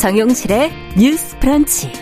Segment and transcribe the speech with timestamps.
[0.00, 1.92] 정용실의 뉴스 프런치.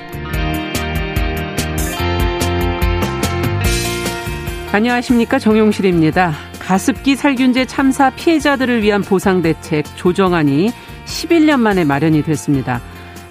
[4.70, 5.40] 안녕하십니까.
[5.40, 6.32] 정용실입니다.
[6.60, 10.70] 가습기 살균제 참사 피해자들을 위한 보상 대책 조정안이
[11.06, 12.80] 11년 만에 마련이 됐습니다.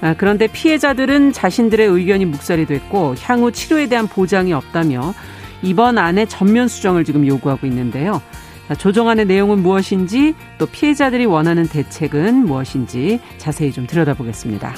[0.02, 5.14] 아, 그런데 피해자들은 자신들의 의견이 묵살이 됐고 향후 치료에 대한 보장이 없다며
[5.62, 8.22] 이번 안에 전면 수정을 지금 요구하고 있는데요.
[8.76, 14.74] 조정안의 내용은 무엇인지 또 피해자들이 원하는 대책은 무엇인지 자세히 좀 들여다보겠습니다.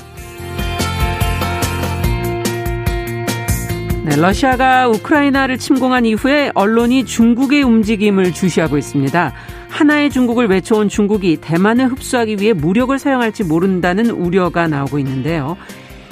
[4.05, 9.33] 네, 러시아가 우크라이나를 침공한 이후에 언론이 중국의 움직임을 주시하고 있습니다.
[9.69, 15.57] 하나의 중국을 외쳐온 중국이 대만을 흡수하기 위해 무력을 사용할지 모른다는 우려가 나오고 있는데요.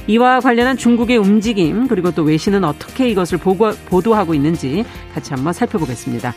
[0.05, 6.33] 이와 관련한 중국의 움직임 그리고 또 외신은 어떻게 이것을 보고, 보도하고 있는지 같이 한번 살펴보겠습니다.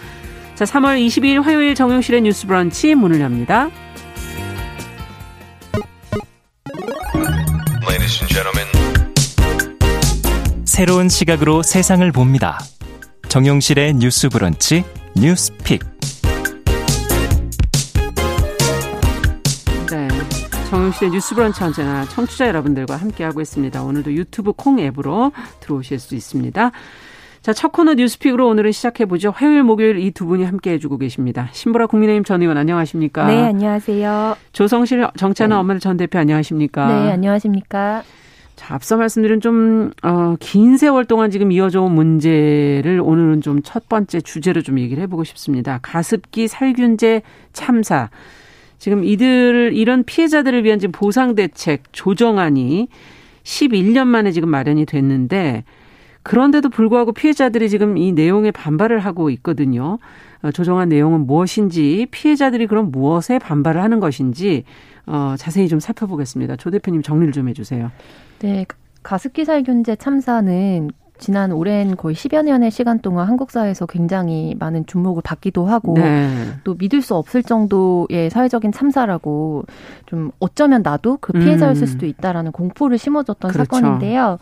[0.60, 3.70] 자, 3월 22일 화요일 정용실의 뉴스 브런치 문을 엽니다.
[10.66, 12.58] 새로운 시각으로 세상을 봅니다.
[13.30, 14.84] 정용실의 뉴스 브런치
[15.16, 15.80] 뉴스 pick.
[19.90, 20.08] 네.
[20.68, 23.82] 정용실의 뉴스 브런치 언제나 청취자 여러분들과 함께하고 있습니다.
[23.82, 26.70] 오늘도 유튜브 콩 앱으로 들어오실 수 있습니다.
[27.42, 29.30] 자, 첫 코너 뉴스 pick으로 오늘은 시작해보죠.
[29.34, 31.48] 화요일, 목요일 이 두 분이 함께 해주고 계십니다.
[31.52, 33.26] 신보라 국민의힘 전 의원 안녕하십니까?
[33.28, 34.36] 네, 안녕하세요.
[34.52, 36.86] 조성실 정치하는 엄마들 전 대표 안녕하십니까?
[36.88, 38.02] 네, 안녕하십니까?
[38.56, 43.88] 자, 앞서 말씀드린 좀, 어, 긴 세월 동안 지금 이어져 온 문제를 오늘은 좀 첫
[43.88, 45.78] 번째 주제로 좀 얘기를 해보고 싶습니다.
[45.80, 47.22] 가습기 살균제
[47.54, 48.10] 참사.
[48.76, 52.88] 지금 이들, 이런 피해자들을 위한 지금 보상대책 조정안이
[53.44, 55.64] 11년 만에 지금 마련이 됐는데,
[56.22, 59.98] 그런데도 불구하고 피해자들이 지금 이 내용에 반발을 하고 있거든요.
[60.42, 64.64] 어, 조정한 내용은 무엇인지 피해자들이 그럼 무엇에 반발을 하는 것인지
[65.06, 66.56] 어, 자세히 좀 살펴보겠습니다.
[66.56, 67.90] 조 대표님 정리를 좀 해주세요.
[68.40, 68.66] 네,
[69.02, 75.22] 가습기 살균제 참사는 지난 오랜 거의 10여 년의 시간 동안 한국 사회에서 굉장히 많은 주목을
[75.22, 76.28] 받기도 하고 네.
[76.64, 79.64] 또 믿을 수 없을 정도의 사회적인 참사라고
[80.06, 81.86] 좀 어쩌면 나도 그 피해자였을 음.
[81.86, 83.76] 수도 있다라는 공포를 심어줬던 그렇죠.
[83.76, 84.38] 사건인데요.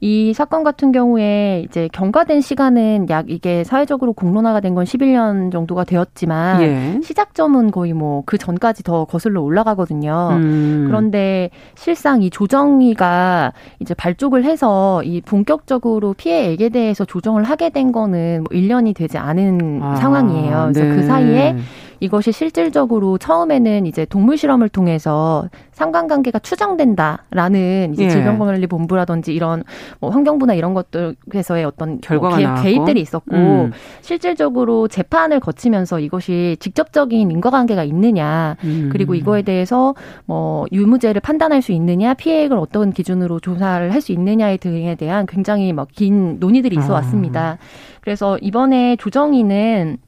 [0.00, 5.84] 이 사건 같은 경우에 이제 경과된 시간은 약 이게 사회적으로 공론화가 된 건 11년 정도가
[5.84, 7.00] 되었지만 예.
[7.04, 10.30] 시작점은 거의 뭐 그 전까지 더 거슬러 올라가거든요.
[10.32, 10.84] 음.
[10.86, 18.44] 그런데 실상 이 조정위가 이제 발족을 해서 이 본격적으로 피해액에 대해서 조정을 하게 된 거는
[18.48, 20.70] 뭐 1년이 되지 않은 아, 상황이에요.
[20.72, 20.96] 그래서 그 네.
[20.96, 21.56] 그 사이에
[22.02, 28.10] 이것이 실질적으로 처음에는 이제 동물 실험을 통해서 상관관계가 추정된다라는 이제 예.
[28.10, 29.62] 질병관리본부라든지 이런
[30.00, 33.72] 뭐 환경부나 이런 것들에서의 어떤 뭐 결과가 뭐 개, 입들이 있었고 음.
[34.00, 38.88] 실질적으로 재판을 거치면서 이것이 직접적인 인과관계가 있느냐 음.
[38.92, 39.94] 그리고 이거에 대해서
[40.26, 45.72] 뭐 유무죄를 판단할 수 있느냐 피해액을 어떤 기준으로 조사를 할 수 있느냐에 등에 대한 굉장히
[45.72, 47.42] 막 긴 논의들이 있어 왔습니다.
[47.42, 47.58] 아.
[48.00, 49.98] 그래서 이번에 조정위는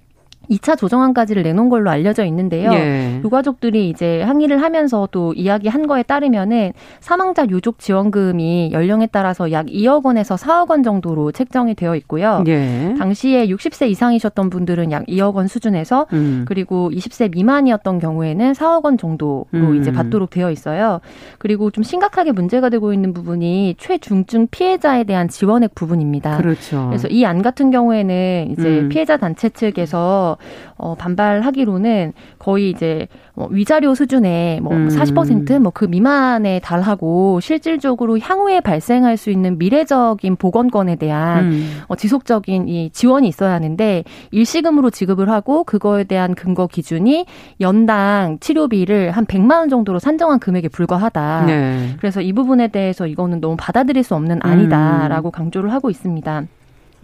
[0.51, 2.73] 2차 조정안까지를 내놓은 걸로 알려져 있는데요.
[2.73, 3.21] 예.
[3.25, 10.05] 유가족들이 이제 항의를 하면서 또 이야기한 거에 따르면은 사망자 유족 지원금이 연령에 따라서 약 2억
[10.05, 12.45] 원에서 4억 원 정도로 책정이 되어 있고요.
[12.47, 12.95] 예.
[12.99, 16.45] 당시에 60세 이상이셨던 분들은 약 2억 원 수준에서 음.
[16.47, 19.77] 그리고 20세 미만이었던 경우에는 4억 원 정도로 음.
[19.81, 21.01] 이제 받도록 되어 있어요.
[21.39, 26.37] 그리고 좀 심각하게 문제가 되고 있는 부분이 최중증 피해자에 대한 지원액 부분입니다.
[26.39, 26.87] 그렇죠.
[26.89, 28.89] 그래서 이 안 같은 경우에는 이제 음.
[28.91, 30.34] 피해자 단체 측에서
[30.77, 34.89] 어, 반발하기로는 거의 이제 뭐 위자료 수준의 뭐 음.
[34.89, 41.81] 40%뭐 그 미만에 달하고 실질적으로 향후에 발생할 수 있는 미래적인 보건권에 대한 음.
[41.89, 47.27] 어, 지속적인 이 지원이 있어야 하는데 일시금으로 지급을 하고 그거에 대한 근거 기준이
[47.61, 51.45] 연당 치료비를 한 100만 원 정도로 산정한 금액에 불과하다.
[51.47, 51.95] 네.
[51.99, 55.33] 그래서 이 부분에 대해서 이거는 너무 받아들일 수 없는 아니다라고 음.
[55.33, 56.45] 강조를 하고 있습니다.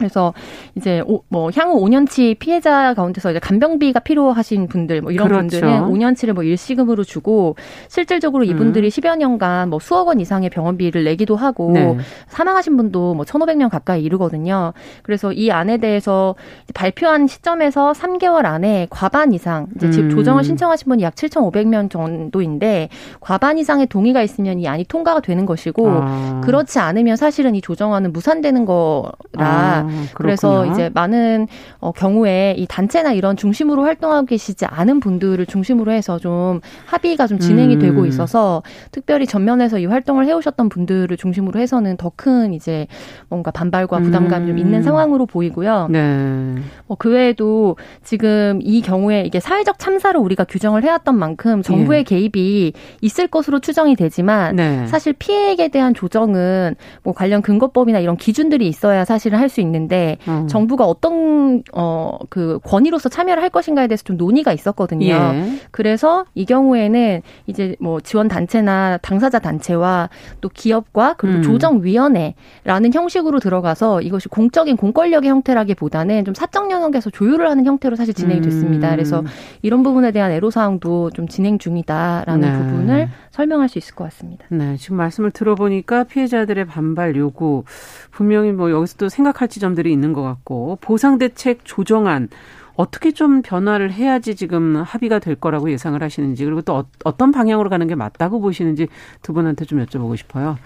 [0.01, 0.33] 그래서
[0.77, 5.61] 이제 오, 뭐 향후 5년치 피해자 가운데서 이제 간병비가 필요하신 분들 뭐 이런 그렇죠.
[5.61, 7.55] 분들은 5년치를 뭐 일시금으로 주고
[7.89, 8.89] 실질적으로 이분들이 음.
[8.89, 11.99] 10여 년간 뭐 수억 원 이상의 병원비를 내기도 하고 네.
[12.29, 14.73] 사망하신 분도 뭐 1,500명 가까이 이르거든요.
[15.03, 16.35] 그래서 이 안에 대해서
[16.73, 20.09] 발표한 시점에서 3개월 안에 과반 이상 이제 음.
[20.09, 22.89] 조정을 신청하신 분이 약 7,500명 정도인데
[23.21, 26.41] 과반 이상의 동의가 있으면 이 안이 통과가 되는 것이고 아.
[26.43, 29.90] 그렇지 않으면 사실은 이 조정안은 무산되는 거라 아.
[30.15, 31.49] 그래서 이제 많은
[31.79, 37.39] 어, 경우에 이 단체나 이런 중심으로 활동하고 계시지 않은 분들을 중심으로 해서 좀 합의가 좀
[37.39, 37.81] 진행이 음.
[37.81, 42.87] 되고 있어서 특별히 전면에서 이 활동을 해오셨던 분들을 중심으로 해서는 더 큰 이제
[43.29, 44.49] 뭔가 반발과 부담감이 음.
[44.49, 45.89] 좀 있는 상황으로 보이고요.
[45.91, 46.57] 네.
[46.87, 52.03] 뭐그 외에도 지금 이 경우에 이게 사회적 참사를 우리가 규정을 해왔던 만큼 정부의 예.
[52.03, 54.87] 개입이 있을 것으로 추정이 되지만 네.
[54.87, 60.19] 사실 피해액에 대한 조정은 뭐 관련 근거법이나 이런 기준들이 있어야 사실은 할 수 있는 데
[60.29, 60.47] 음.
[60.47, 65.07] 정부가 어떤 어 그 권위로서 참여를 할 것인가에 대해서 좀 논의가 있었거든요.
[65.07, 65.61] 예.
[65.71, 70.11] 그래서 이 경우에는 이제 뭐 지원 단체나 당사자 단체와
[70.41, 71.43] 또 기업과 그리고 음.
[71.43, 78.41] 조정위원회라는 형식으로 들어가서 이것이 공적인 공권력의 형태라기보다는 좀 사적 영역에서 조율을 하는 형태로 사실 진행이
[78.43, 78.91] 됐습니다.
[78.91, 78.93] 음.
[78.93, 79.25] 그래서
[79.63, 82.59] 이런 부분에 대한 애로사항도 좀 진행 중이다라는 네.
[82.59, 84.45] 부분을 설명할 수 있을 것 같습니다.
[84.51, 87.65] 네, 지금 말씀을 들어보니까 피해자들의 반발 요구
[88.11, 92.29] 분명히 뭐 여기서 또 생각할 지점들이 있는 것 같고 보상 대책 조정안
[92.75, 97.69] 어떻게 좀 변화를 해야지 지금 합의가 될 거라고 예상을 하시는지 그리고 또 어, 떤 방향으로
[97.69, 98.89] 가는 게 맞다고 보시는지
[99.23, 100.57] 두 분한테 좀 여쭤보고 싶어요.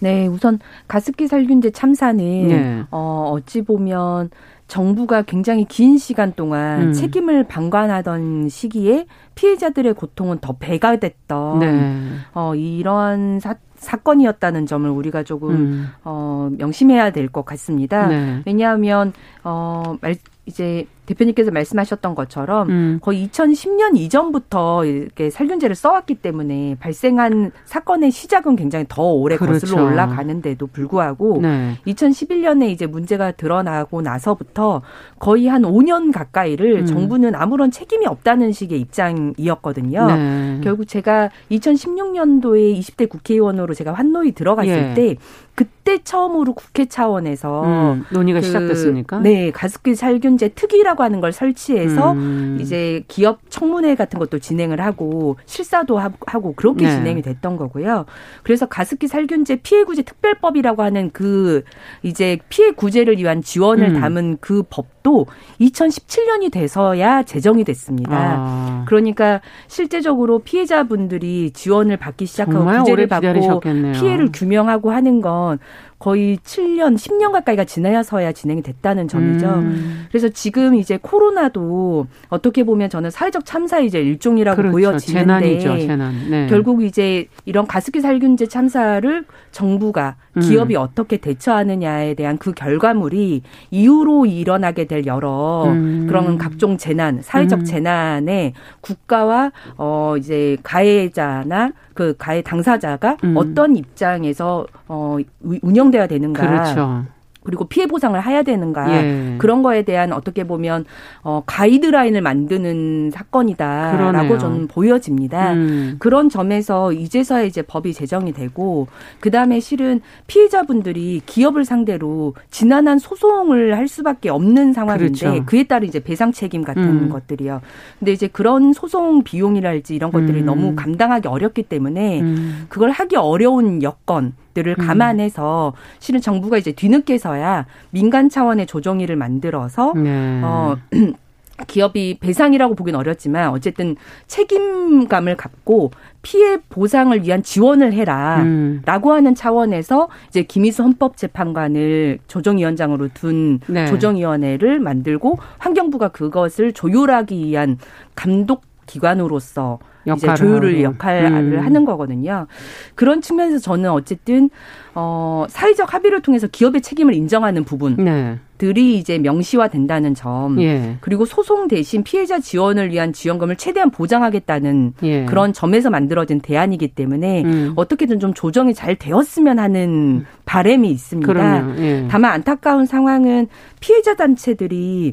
[0.00, 0.58] 네, 우선
[0.88, 2.82] 가습기 살균제 참사는 네.
[2.90, 4.30] 어 어찌 보면
[4.66, 6.92] 정부가 굉장히 긴 시간 동안 음.
[6.92, 9.06] 책임을 방관하던 시기에
[9.36, 12.00] 피해자들의 고통은 더 배가 됐던 네.
[12.34, 15.88] 어 이러한 사, 사건이었다는 점을 우리가 조금 음.
[16.04, 18.06] 어 명심해야 될 것 같습니다.
[18.08, 18.42] 네.
[18.46, 19.12] 왜냐하면
[19.44, 22.98] 어 말, 이제 대표님께서 말씀하셨던 것처럼 음.
[23.02, 29.66] 거의 2010년 이전부터 이렇게 살균제를 써왔기 때문에 발생한 사건의 시작은 굉장히 더 오래 그렇죠.
[29.66, 31.76] 거슬러 올라가는데도 불구하고 네.
[31.86, 34.82] 2011년에 이제 문제가 드러나고 나서부터
[35.18, 36.86] 거의 한 5년 가까이를 음.
[36.86, 40.06] 정부는 아무런 책임이 없다는 식의 입장이었거든요.
[40.06, 40.60] 네.
[40.62, 44.94] 결국 제가 2016년도에 20대 국회의원으로 제가 환노위 들어갔을 예.
[44.94, 45.16] 때
[45.54, 49.20] 그때 처음으로 국회 차원에서 음, 논의가 그, 시작됐습니까?
[49.20, 52.58] 네, 가습기 살균제 특위라고 하는 걸 설치해서 음.
[52.60, 56.92] 이제 기업 청문회 같은 것도 진행을 하고 실사도 하고 그렇게 네.
[56.92, 58.06] 진행이 됐던 거고요.
[58.42, 61.64] 그래서 가습기 살균제 피해 구제 특별법이라고 하는 그
[62.02, 64.00] 이제 피해 구제를 위한 지원을 음.
[64.00, 65.26] 담은 그 법도
[65.60, 68.16] 2017년이 돼서야 제정이 됐습니다.
[68.16, 68.84] 아.
[68.86, 75.58] 그러니까 실제적으로 피해자분들이 지원을 받기 시작하고 구제를 받고 피해를 규명하고 하는 건
[76.02, 79.46] 거의 7년, 10년 가까이가 지나서야 진행이 됐다는 점이죠.
[79.46, 80.06] 음.
[80.08, 84.72] 그래서 지금 이제 코로나도 어떻게 보면 저는 사회적 참사의 이제 일종이라고 그렇죠.
[84.72, 86.12] 보여지는데 재난이죠, 재난.
[86.28, 86.46] 네.
[86.48, 90.40] 결국 이제 이런 가습기 살균제 참사를 정부가 음.
[90.40, 90.80] 기업이 음.
[90.80, 96.06] 어떻게 대처하느냐에 대한 그 결과물이 이후로 일어나게 될 여러 음.
[96.08, 97.64] 그런 각종 재난, 사회적 음.
[97.64, 103.34] 재난에 국가와 어 이제 가해자나 그 가해 당사자가 음.
[103.36, 105.18] 어떤 입장에서 어
[105.62, 106.44] 운영 돼야 되는가.
[106.44, 107.04] 그렇죠.
[107.44, 109.34] 그리고 피해 보상을 해야 되는가 예.
[109.38, 110.84] 그런 거에 대한 어떻게 보면
[111.22, 114.38] 어 가이드라인을 만드는 사건이다라고 그러네요.
[114.38, 115.52] 저는 보여집니다.
[115.54, 115.96] 음.
[115.98, 118.86] 그런 점에서 이제서야 이제 법이 제정이 되고
[119.20, 125.44] 그다음에 실은 피해자분들이 기업을 상대로 지난한 소송을 할 수밖에 없는 상황인데 그렇죠.
[125.44, 127.08] 그에 따른 이제 배상 책임 같은 음.
[127.08, 127.60] 것들이요.
[127.98, 130.46] 근데 이제 그런 소송 비용이랄지 이런 것들이 음.
[130.46, 132.66] 너무 감당하기 어렵기 때문에 음.
[132.68, 134.86] 그걸 하기 어려운 여건 들을 음.
[134.86, 140.40] 감안해서 실은 정부가 이제 뒤늦게서야 민간 차원의 조정위를 만들어서 네.
[140.42, 140.76] 어
[141.66, 143.96] 기업이 배상이라고 보긴 어렵지만 어쨌든
[144.26, 145.90] 책임감을 갖고
[146.22, 149.14] 피해 보상을 위한 지원을 해라라고 음.
[149.14, 153.86] 하는 차원에서 이제 김희수 헌법재판관을 조정위원장으로 둔 네.
[153.86, 157.78] 조정위원회를 만들고 환경부가 그것을 조율하기 위한
[158.14, 160.82] 감독 기관으로서 이제 조율을 하고.
[160.82, 161.58] 역할을 음.
[161.64, 162.46] 하는 거거든요.
[162.94, 164.50] 그런 측면에서 저는 어쨌든
[164.94, 167.96] 어 사회적 합의를 통해서 기업의 책임을 인정하는 부분.
[167.96, 168.38] 네.
[168.58, 170.96] 들이 이제 명시화 된다는 점 예.
[171.00, 175.24] 그리고 소송 대신 피해자 지원을 위한 지원금을 최대한 보장하겠다는 예.
[175.24, 177.72] 그런 점에서 만들어진 대안이기 때문에 음.
[177.74, 181.76] 어떻게든 좀 조정이 잘 되었으면 하는 바램이 있습니다.
[181.78, 182.06] 예.
[182.08, 183.48] 다만 안타까운 상황은
[183.80, 185.12] 피해자 단체들이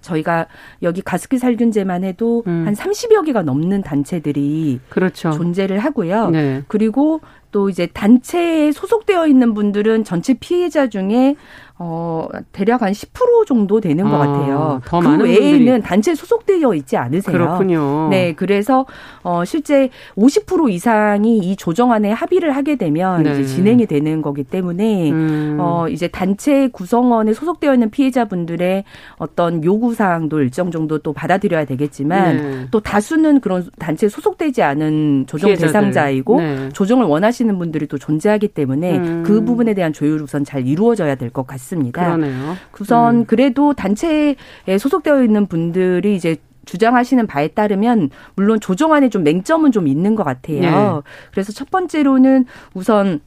[0.00, 0.46] 저희가
[0.82, 2.64] 여기 가습기 살균제만 해도 음.
[2.66, 5.30] 한 30여 개가 넘는 단체들이 그렇죠.
[5.30, 6.30] 존재를 하고요.
[6.30, 6.62] 네.
[6.68, 7.20] 그리고
[7.52, 11.36] 또 이제 단체에 소속되어 있는 분들은 전체 피해자 중에
[11.82, 14.82] 어, 대략 한 10% 정도 되는 것 아, 같아요.
[14.84, 15.80] 그 외에는 분들이.
[15.80, 17.32] 단체 소속되어 있지 않으세요.
[17.32, 18.08] 그렇군요.
[18.10, 18.84] 네, 그래서
[19.22, 23.32] 어, 실제 50% 이상이 이 조정안에 합의를 하게 되면 네.
[23.32, 25.56] 이제 진행이 되는 거기 때문에 음.
[25.58, 28.84] 어, 이제 단체 구성원에 소속되어 있는 피해자분들의
[29.16, 32.66] 어떤 요구 사항도 일정 정도 또 받아들여야 되겠지만 네.
[32.70, 35.68] 또 다수는 그런 단체에 소속되지 않은 조정 피해자들.
[35.68, 36.68] 대상자이고 네.
[36.74, 39.22] 조정을 원하시 하시는 분들이 또 존재하기 때문에 음.
[39.26, 42.16] 그 부분에 대한 조율 우선 잘 이루어져야 될 것 같습니다.
[42.16, 42.56] 그러네요.
[42.80, 43.24] 우선 음.
[43.24, 44.34] 그래도 단체에
[44.78, 50.60] 소속되어 있는 분들이 이제 주장하시는 바에 따르면 물론 조정안에 좀 맹점은 좀 있는 것 같아요.
[51.04, 51.10] 네.
[51.30, 53.20] 그래서 첫 번째로는 우선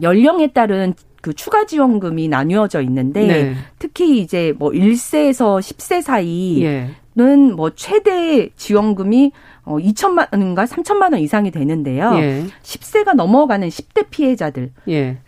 [0.00, 3.54] 연령에 따른 그 추가 지원금이 나뉘어져 있는데 네.
[3.80, 7.52] 특히 이제 뭐 1세에서 10세 사이는 예.
[7.56, 9.32] 뭐 최대 지원금이
[9.68, 12.12] 어 2천만 원인가 3천만 원 이상이 되는데요.
[12.14, 12.44] 예.
[12.62, 15.18] 10세가 넘어가는 10대 피해자들은 예.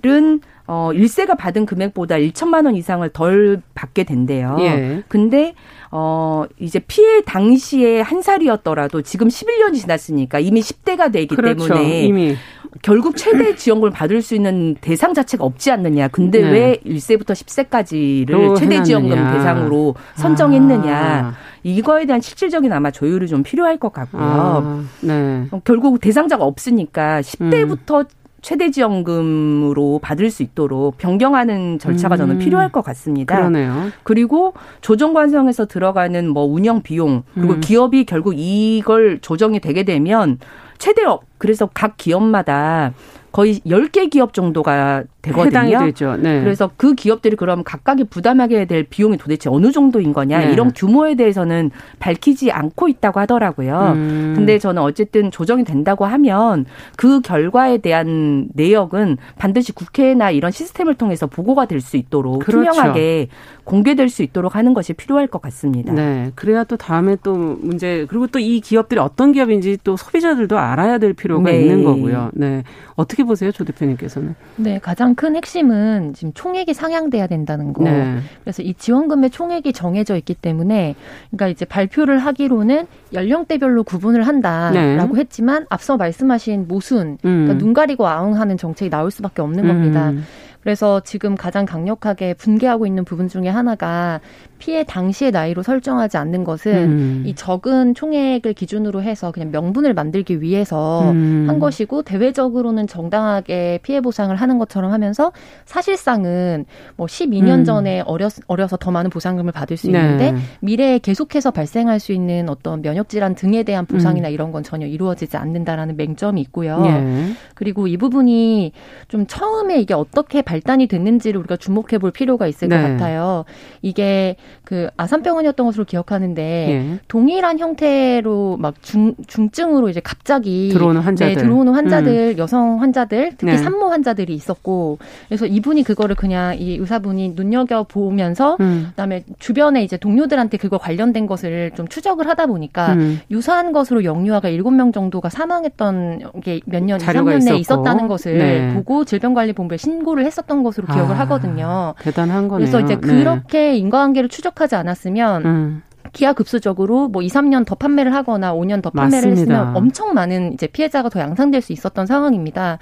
[0.72, 4.56] 어 1세가 받은 금액보다 1천만 원 이상을 덜 받게 된대요.
[4.60, 5.02] 예.
[5.08, 5.54] 근데
[5.90, 11.74] 어 이제 피해 당시에 한 살이었더라도 지금 11년이 지났으니까 이미 10대가 되기 그렇죠.
[11.74, 12.36] 때문에 이미.
[12.82, 16.06] 결국 최대 지원금을 받을 수 있는 대상 자체가 없지 않느냐.
[16.06, 16.50] 근데 네.
[16.52, 18.82] 왜 1세부터 10세까지를 최대 해놨느냐.
[18.84, 20.96] 지원금 대상으로 선정했느냐.
[20.96, 21.34] 아.
[21.64, 24.22] 이거에 대한 실질적인 아마 조율이 좀 필요할 것 같고요.
[24.22, 24.84] 아.
[25.00, 25.48] 네.
[25.50, 28.19] 어, 결국 대상자가 없으니까 10대부터 음.
[28.42, 32.38] 최대 지원금으로 받을 수 있도록 변경하는 절차가 저는 음.
[32.38, 33.36] 필요할 것 같습니다.
[33.36, 33.90] 그러네요.
[34.02, 37.60] 그리고 조정 과정에서 들어가는 뭐 운영 비용 그리고 음.
[37.60, 40.38] 기업이 결국 이걸 조정이 되게 되면
[40.78, 42.92] 최대업 그래서 각 기업마다
[43.32, 45.46] 거의 10개 기업 정도가 되거든요.
[45.46, 46.16] 해당이 되죠.
[46.16, 46.40] 네.
[46.42, 50.52] 그래서 그 기업들이 그럼 각각이 부담하게 될 비용이 도대체 어느 정도인 거냐 네.
[50.52, 51.70] 이런 규모에 대해서는
[52.00, 53.92] 밝히지 않고 있다고 하더라고요.
[53.94, 54.32] 음.
[54.34, 56.64] 근데 저는 어쨌든 조정이 된다고 하면
[56.96, 62.72] 그 결과에 대한 내역은 반드시 국회나 이런 시스템을 통해서 보고가 될 수 있도록 그렇죠.
[62.72, 63.28] 투명하게
[63.64, 65.92] 공개될 수 있도록 하는 것이 필요할 것 같습니다.
[65.92, 66.32] 네.
[66.34, 71.12] 그래야 또 다음에 또 문제 그리고 또 이 기업들이 어떤 기업인지 또 소비자들도 알아야 될
[71.12, 71.62] 필요 가 네.
[71.62, 72.30] 있는 거고요.
[72.34, 72.62] 네.
[72.96, 74.34] 어떻게 보세요, 조 대표님께서는?
[74.56, 77.84] 네, 가장 큰 핵심은 지금 총액이 상향돼야 된다는 거.
[77.84, 78.18] 네.
[78.42, 80.94] 그래서 이 지원금의 총액이 정해져 있기 때문에
[81.30, 85.20] 그러니까 이제 발표를 하기로는 연령대별로 구분을 한다라고 네.
[85.20, 87.44] 했지만 앞서 말씀하신 모순, 그러니까 음.
[87.44, 90.10] 그러니까 눈 가리고 아웅하는 정책이 나올 수밖에 없는 겁니다.
[90.10, 90.24] 음.
[90.62, 94.20] 그래서 지금 가장 강력하게 분개하고 있는 부분 중에 하나가
[94.60, 97.22] 피해 당시의 나이로 설정하지 않는 것은 음.
[97.26, 101.46] 이 적은 총액을 기준으로 해서 그냥 명분을 만들기 위해서 음.
[101.48, 105.32] 한 것이고 대외적으로는 정당하게 피해 보상을 하는 것처럼 하면서
[105.64, 107.64] 사실상은 뭐 12년 음.
[107.64, 110.38] 전에 어렸, 어려서 더 많은 보상금을 받을 수 있는데 네.
[110.60, 114.32] 미래에 계속해서 발생할 수 있는 어떤 면역 질환 등에 대한 보상이나 음.
[114.32, 116.80] 이런 건 전혀 이루어지지 않는다라는 맹점이 있고요.
[116.82, 117.32] 네.
[117.54, 118.72] 그리고 이 부분이
[119.08, 122.76] 좀 처음에 이게 어떻게 발단이 됐는지를 우리가 주목해 볼 필요가 있을 네.
[122.76, 123.44] 것 같아요.
[123.80, 126.98] 이게 그 아산병원이었던 것으로 기억하는데 예.
[127.08, 132.38] 동일한 형태로 막 중, 중증으로 이제 갑자기 들어오는 환자들, 네, 들어오는 환자들, 음.
[132.38, 133.58] 여성 환자들, 특히 네.
[133.58, 138.86] 산모 환자들이 있었고 그래서 이분이 그거를 그냥 이 의사분이 눈여겨 보면서 음.
[138.90, 143.20] 그다음에 주변에 이제 동료들한테 그거 관련된 것을 좀 추적을 하다 보니까 음.
[143.30, 148.74] 유사한 것으로 영유아가 일곱 명 정도가 사망했던 게 몇 년, 이상 년에 있었다는 것을 네.
[148.74, 151.94] 보고 질병관리본부에 신고를 했었던 것으로 기억을 아, 하거든요.
[152.00, 152.70] 대단한 거네요.
[152.70, 153.00] 그래서 이제 네.
[153.00, 155.82] 그렇게 인과관계를 추 적하지 않았으면 음.
[156.12, 159.54] 기하급수적으로 뭐 2, 3년 더 판매를 하거나 5년 더 판매를 맞습니다.
[159.54, 162.78] 했으면 엄청 많은 이제 피해자가 더 양산될 수 있었던 상황입니다.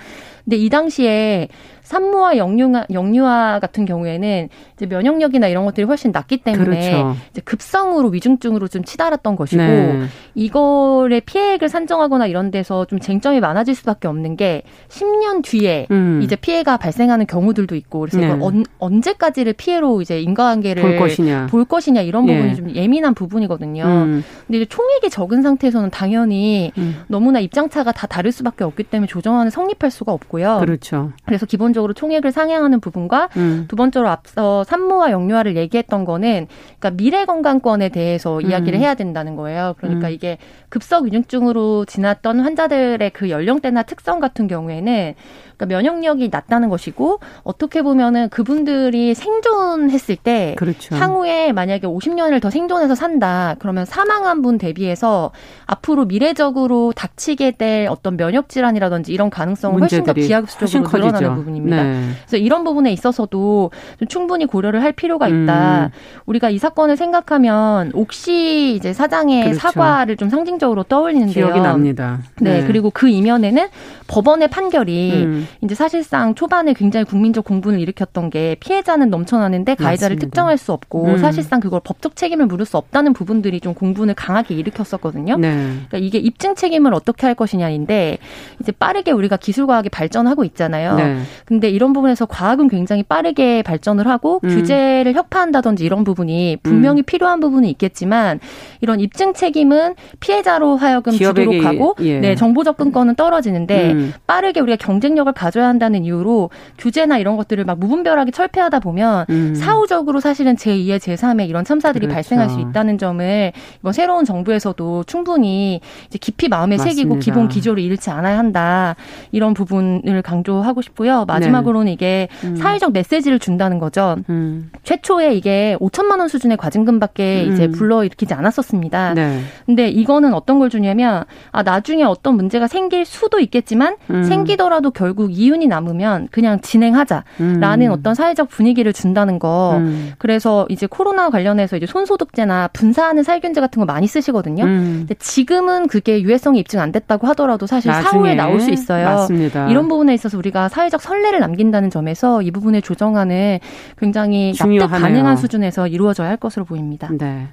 [0.49, 1.49] 근데 이 당시에
[1.89, 7.17] 산모와 영유아, 영유아 같은 경우에는 이제 면역력이나 이런 것들이 훨씬 낮기 때문에 그렇죠.
[7.31, 10.05] 이제 급성으로 위중증으로 좀 치달았던 것이고 네.
[10.35, 16.21] 이거를 피해액을 산정하거나 이런 데서 좀 쟁점이 많아질 수밖에 없는 게 10년 뒤에 음.
[16.23, 18.37] 이제 피해가 발생하는 경우들도 있고 그래서 네.
[18.39, 22.55] 언, 언제까지를 피해로 이제 인과관계를 볼 것이냐, 볼 것이냐 이런 부분이 예.
[22.55, 23.85] 좀 예민한 부분이거든요.
[23.85, 24.25] 음.
[24.47, 26.97] 근데 이제 총액이 적은 상태에서는 당연히 음.
[27.07, 30.38] 너무나 입장차가 다 다를 수밖에 없기 때문에 조정안은 성립할 수가 없고요.
[30.61, 31.13] 그렇죠.
[31.25, 33.67] 그래서 기본적으로 기본적으로 총액을 상향하는 부분과 음.
[33.69, 36.47] 두 번째로 앞서 산모와 영유아를 얘기했던 거는
[36.79, 38.43] 그러니까 미래 건강권에 대해서 음.
[38.43, 39.75] 이야기를 해야 된다는 거예요.
[39.79, 40.13] 그러니까 음.
[40.13, 45.15] 이게 급성 위중증으로 지났던 환자들의 그 연령대나 특성 같은 경우에는
[45.59, 50.95] 그러니까 면역력이 낮다는 것이고 어떻게 보면은 그분들이 생존했을 때 그렇죠.
[50.95, 55.33] 향후에 만약에 50년을 더 생존해서 산다 그러면 사망한 분 대비해서
[55.67, 61.83] 앞으로 미래적으로 닥치게 될 어떤 면역 질환이라든지 이런 가능성은 훨씬 더 기하급수적으로 늘어나는 부분입니다.
[61.83, 62.09] 네.
[62.21, 65.87] 그래서 이런 부분에 있어서도 좀 충분히 고려를 할 필요가 있다.
[65.87, 65.91] 음.
[66.27, 69.59] 우리가 이 사건을 생각하면 옥시 이제 사장의 그렇죠.
[69.59, 71.47] 사과를 좀 상징적으로 떠올리는데요.
[71.47, 72.21] 기억이 납니다.
[72.41, 72.67] 네, 네.
[72.67, 73.67] 그리고 그 이면에는
[74.07, 75.48] 법원의 판결이 음.
[75.63, 80.27] 이제 사실상 초반에 굉장히 국민적 공분을 일으켰던 게 피해자는 넘쳐나는데 가해자를 맞습니다.
[80.27, 81.19] 특정할 수 없고 음.
[81.19, 85.37] 사실상 그걸 법적 책임을 물을 수 없다는 부분들이 좀 공분을 강하게 일으켰었거든요.
[85.37, 85.55] 네.
[85.55, 88.19] 그러니까 이게 입증 책임을 어떻게 할 것이냐인데
[88.61, 90.97] 이제 빠르게 우리가 기술 과학이 발전하고 있잖아요.
[90.97, 91.19] 네.
[91.45, 94.49] 근데 이런 부분에서 과학은 굉장히 빠르게 발전을 하고 음.
[94.49, 97.05] 규제를 혁파한다든지 이런 부분이 분명히 음.
[97.05, 98.41] 필요한 부분은 있겠지만
[98.81, 102.21] 이런 입증 책임은 피해자로 하여금 주도록 하고 예.
[102.21, 104.13] 네, 정보 접근권은 떨어지는데 음.
[104.27, 109.55] 빠르게 우리가 경쟁력을 가져야 한다는 이유로 규제나 이런 것들을 막 무분별하게 철폐하다 보면 음.
[109.55, 112.15] 사후적으로 사실은 제2의 제3의 이런 참사들이 그렇죠.
[112.15, 116.95] 발생할 수 있다는 점을 이번 새로운 정부에서도 충분히 이제 깊이 마음에 맞습니다.
[116.95, 118.97] 새기고 기본 기조를 잃지 않아야 한다.
[119.33, 121.25] 이런 부분을 강조하고 싶고요.
[121.27, 121.93] 마지막으로는 네.
[121.93, 122.57] 이게 음.
[122.57, 124.17] 사회적 메시지를 준다는 거죠.
[124.29, 124.71] 음.
[124.83, 127.53] 최초에 이게 5천만 원 수준의 과징금밖에 음.
[127.53, 129.15] 이제 불러일으키지 않았었습니다.
[129.15, 129.41] 네.
[129.67, 134.25] 근데 이거는 어떤 걸 주냐면 아 나중에 어떤 문제가 생길 수도 있겠지만 음.
[134.25, 137.91] 생기더라도 결국 이윤이 남으면 그냥 진행하자라는 음.
[137.91, 139.77] 어떤 사회적 분위기를 준다는 거.
[139.79, 140.13] 음.
[140.19, 144.65] 그래서 이제 코로나 관련해서 이제 손소독제나 분사하는 살균제 같은 거 많이 쓰시거든요.
[144.65, 149.07] 근데 지금은 그게 유해성이 입증 안 됐다고 하더라도 사실 사후에 나올 수 있어요.
[149.07, 149.69] 맞습니다.
[149.69, 153.59] 이런 부분에 있어서 우리가 사회적 선례를 남긴다는 점에서 이 부분의 조정안은
[153.99, 154.89] 굉장히 중요하네요.
[154.89, 157.09] 납득 가능한 수준에서 이루어져야 할 것으로 보입니다.
[157.11, 157.49] 네.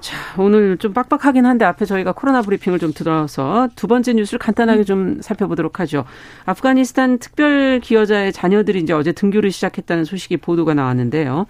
[0.00, 4.84] 자, 오늘 좀 빡빡하긴 한데 앞에 저희가 코로나 브리핑을 좀 들어서 두 번째 뉴스를 간단하게
[4.84, 6.04] 좀 살펴보도록 하죠.
[6.46, 11.46] 아프가니스탄 특별 기여자의 자녀들이 이제 어제 등교를 시작했다는 소식이 보도가 나왔는데요.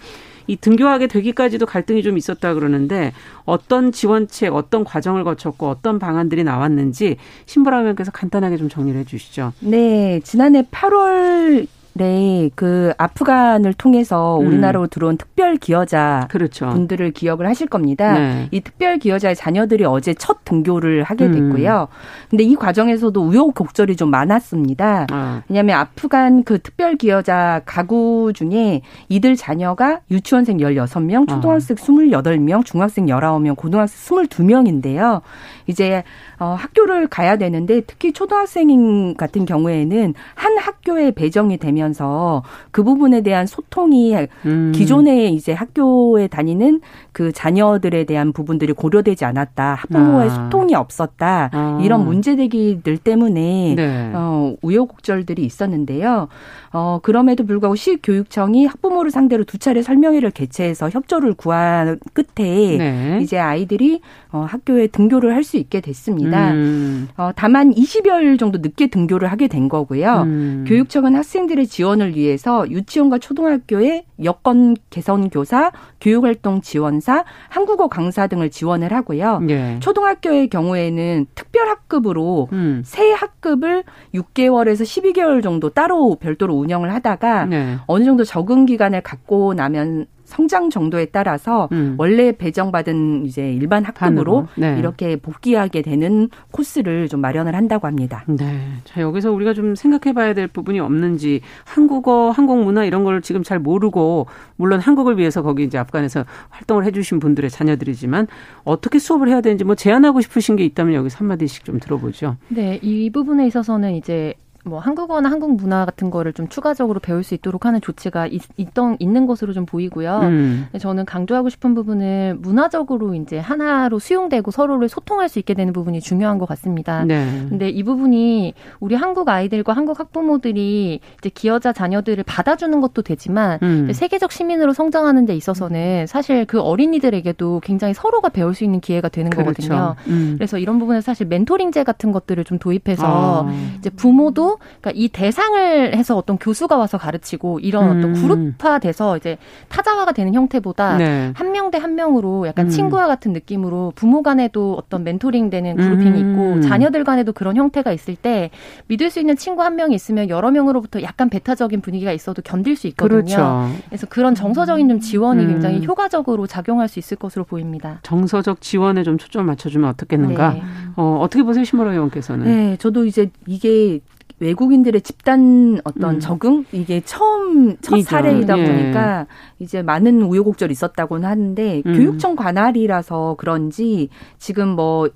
[0.46, 3.12] 이 등교하게 되기까지도 갈등이 좀 있었다 그러는데
[3.44, 9.52] 어떤 지원책, 어떤 과정을 거쳤고 어떤 방안들이 나왔는지 신보라 의원께서 간단하게 좀 정리를 해 주시죠.
[9.60, 14.46] 네, 지난해 8월 네, 그 아프간을 통해서 음.
[14.46, 16.68] 우리나라로 들어온 특별 기여자 그렇죠.
[16.68, 18.12] 분들을 기억을 하실 겁니다.
[18.12, 18.48] 네.
[18.50, 21.32] 이 특별 기여자의 자녀들이 어제 첫 등교를 하게 음.
[21.32, 21.88] 됐고요.
[21.90, 22.28] 음.
[22.30, 25.06] 근데 이 과정에서도 우여곡절이 좀 많았습니다.
[25.10, 25.42] 아.
[25.48, 31.84] 왜냐하면 아프간 그 특별 기여자 가구 중에 이들 자녀가 유치원생 16명, 초등학생 아.
[31.84, 35.22] 28명, 중학생 19명, 고등학생 22명인데요.
[35.66, 36.02] 이제
[36.38, 43.20] 어, 학교를 가야 되는데 특히 초등학생 같은 경우에는 한 학교에 배정이 되면 서 그 부분에
[43.22, 44.14] 대한 소통이
[44.46, 44.72] 음.
[44.74, 46.80] 기존에 이제 학교에 다니는
[47.12, 49.74] 그 자녀들에 대한 부분들이 고려되지 않았다.
[49.74, 50.34] 학부모의 아.
[50.34, 51.50] 소통이 없었다.
[51.52, 51.80] 아.
[51.82, 54.10] 이런 문제제기들 때문에 네.
[54.14, 56.28] 어, 우여곡절들이 있었는데요.
[56.72, 63.18] 어, 그럼에도 불구하고 시교육청이 학부모를 상대로 두 차례 설명회를 개최해서 협조를 구한 끝에 네.
[63.22, 64.00] 이제 아이들이
[64.32, 66.52] 어, 학교에 등교를 할 수 있게 됐습니다.
[66.52, 67.08] 음.
[67.16, 70.22] 어, 다만 20여일 정도 늦게 등교를 하게 된 거고요.
[70.26, 70.64] 음.
[70.68, 78.92] 교육청은 학생들의 지원을 위해서 유치원과 초등학교에 여건 개선 교사, 교육활동 지원사, 한국어 강사 등을 지원을
[78.92, 79.40] 하고요.
[79.48, 79.78] 예.
[79.80, 82.82] 초등학교의 경우에는 특별 학급으로 음.
[82.84, 87.76] 새 학급을 6개월에서 12개월 정도 따로 별도로 운영을 하다가 네.
[87.86, 91.96] 어느 정도 적응 기간을 갖고 나면 성장 정도에 따라서 음.
[91.98, 94.78] 원래 배정받은 이제 일반 학급으로 네.
[94.78, 98.24] 이렇게 복귀하게 되는 코스를 좀 마련을 한다고 합니다.
[98.28, 98.60] 네.
[98.84, 103.42] 자, 여기서 우리가 좀 생각해 봐야 될 부분이 없는지 한국어, 한국 문화 이런 걸 지금
[103.42, 108.28] 잘 모르고 물론 한국을 위해서 거기 이제 아프간에서 활동을 해 주신 분들의 자녀들이지만
[108.62, 112.36] 어떻게 수업을 해야 되는지 뭐 제안하고 싶으신 게 있다면 여기서 한마디씩 좀 들어보죠.
[112.48, 112.78] 네.
[112.82, 117.64] 이 부분에 있어서는 이제 뭐 한국어나 한국 문화 같은 거를 좀 추가적으로 배울 수 있도록
[117.64, 120.18] 하는 조치가 있, 있던 있는 것으로 좀 보이고요.
[120.22, 120.66] 음.
[120.78, 126.38] 저는 강조하고 싶은 부분은 문화적으로 이제 하나로 수용되고 서로를 소통할 수 있게 되는 부분이 중요한
[126.38, 127.04] 것 같습니다.
[127.04, 127.46] 네.
[127.48, 133.90] 근데 이 부분이 우리 한국 아이들과 한국 학부모들이 이제 기여자 자녀들을 받아주는 것도 되지만 음.
[133.92, 139.30] 세계적 시민으로 성장하는 데 있어서는 사실 그 어린이들에게도 굉장히 서로가 배울 수 있는 기회가 되는
[139.30, 139.52] 그렇죠.
[139.52, 139.96] 거거든요.
[140.08, 140.34] 음.
[140.36, 143.52] 그래서 이런 부분에 사실 멘토링제 같은 것들을 좀 도입해서 아.
[143.78, 144.49] 이제 부모도
[144.80, 147.98] 그러니까 이 대상을 해서 어떤 교수가 와서 가르치고 이런 음.
[147.98, 149.36] 어떤 그룹화돼서 이제
[149.68, 151.32] 타자화가 되는 형태보다 네.
[151.34, 152.70] 한명 대 한 명으로 약간 음.
[152.70, 156.32] 친구와 같은 느낌으로 부모 간에도 어떤 멘토링 되는 그룹핑이 음.
[156.32, 158.50] 있고 자녀들 간에도 그런 형태가 있을 때
[158.86, 162.86] 믿을 수 있는 친구 한 명이 있으면 여러 명으로부터 약간 배타적인 분위기가 있어도 견딜 수
[162.88, 163.22] 있거든요.
[163.22, 163.70] 그렇죠.
[163.88, 165.48] 그래서 그런 정서적인 좀 지원이 음.
[165.48, 168.00] 굉장히 효과적으로 작용할 수 있을 것으로 보입니다.
[168.02, 170.50] 정서적 지원에 좀 초점을 맞춰주면 어떻겠는가?
[170.52, 170.62] 네.
[170.96, 172.44] 어, 어떻게 보세요, 신보라 의원께서는?
[172.44, 174.00] 네, 저도 이제 이게
[174.40, 176.20] 외국인들의 집단 어떤 음.
[176.20, 178.08] 적응 이게 처음 첫 이죠.
[178.08, 178.64] 사례이다 예.
[178.64, 179.26] 보니까
[179.58, 181.92] 이제 많은 우여곡절이 있었다고는 하는데 음.
[181.94, 185.08] 교육청 관할이라서 그런지 지금 뭐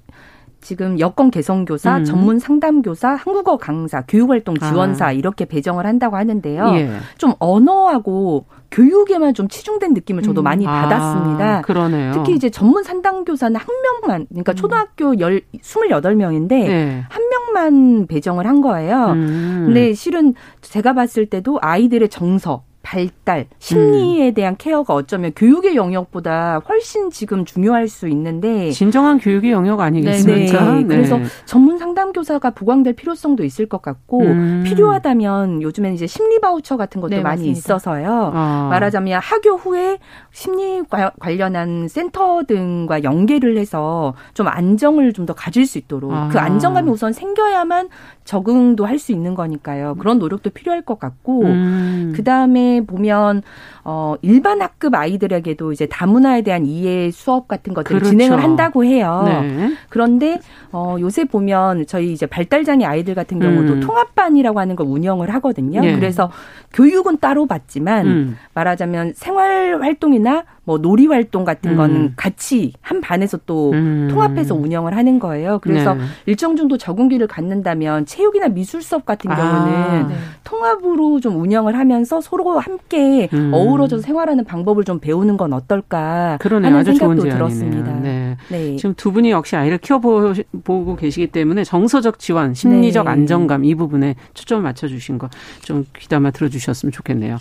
[0.60, 2.04] 지금 여권 개성 교사, 음.
[2.04, 5.12] 전문 상담 교사, 한국어 강사, 교육 활동 지원사 아.
[5.12, 6.66] 이렇게 배정을 한다고 하는데요.
[6.76, 6.90] 예.
[7.18, 10.44] 좀 언어하고 교육에만 좀 치중된 느낌을 저도 음.
[10.44, 11.62] 많이 아, 받았습니다.
[11.62, 12.12] 그러네요.
[12.12, 14.56] 특히 이제 전문 상담 교사는 한 명만 그러니까 음.
[14.56, 17.04] 초등학교 열 28명인데 네.
[17.08, 19.12] 한 명만 배정을 한 거예요.
[19.12, 19.64] 음.
[19.66, 24.34] 근데 실은 제가 봤을 때도 아이들의 정서 발달, 심리에 음.
[24.34, 30.64] 대한 케어가 어쩌면 교육의 영역보다 훨씬 지금 중요할 수 있는데 진정한 교육의 영역 아니겠습니까?
[30.74, 30.80] 네.
[30.82, 30.86] 네.
[30.86, 34.62] 그래서 전문 상담 교사가 부광될 필요성도 있을 것 같고 음.
[34.64, 37.58] 필요하다면 요즘엔 이제 심리 바우처 같은 것도 네, 많이 맞습니다.
[37.58, 38.30] 있어서요.
[38.34, 38.68] 아.
[38.70, 39.98] 말하자면 학교 후에
[40.30, 40.82] 심리
[41.18, 46.28] 관련한 센터 등과 연계를 해서 좀 안정을 좀 더 가질 수 있도록 아.
[46.30, 47.88] 그 안정감이 우선 생겨야만
[48.24, 49.96] 적응도 할 수 있는 거니까요.
[49.96, 52.12] 그런 노력도 필요할 것 같고 음.
[52.16, 53.42] 그 다음에 보면
[53.84, 58.10] 어 일반 학급 아이들에게도 이제 다문화에 대한 이해 수업 같은 것들을 그렇죠.
[58.10, 59.24] 진행을 한다고 해요.
[59.26, 59.74] 네.
[59.90, 60.40] 그런데
[60.72, 63.80] 어 요새 보면 저희 이제 발달장애 아이들 같은 경우도 음.
[63.80, 65.82] 통합반이라고 하는 걸 운영을 하거든요.
[65.82, 65.94] 네.
[65.94, 66.30] 그래서
[66.72, 68.36] 교육은 따로 받지만 음.
[68.54, 71.76] 말하자면 생활 활동이나 뭐 놀이 활동 같은 음.
[71.76, 74.08] 거는 같이 한 반에서 또 음.
[74.10, 75.58] 통합해서 운영을 하는 거예요.
[75.60, 76.04] 그래서 네.
[76.26, 79.36] 일정 정도 적응기를 갖는다면 체육이나 미술 수업 같은 아.
[79.36, 80.14] 경우는 네.
[80.44, 83.50] 통합으로 좀 운영을 하면서 서로 함께 음.
[83.52, 87.92] 어우러져서 생활하는 방법을 좀 배우는 건 어떨까 그러네, 하는 생각도 들었습니다.
[88.00, 88.36] 네.
[88.48, 88.76] 네.
[88.76, 93.10] 지금 두 분이 역시 아이를 키워보고 계시기 때문에 정서적 지원, 심리적 네.
[93.10, 95.28] 안정감 이 부분에 초점을 맞춰주신 거
[95.62, 97.38] 좀 귀담아 들어주셨으면 좋겠네요.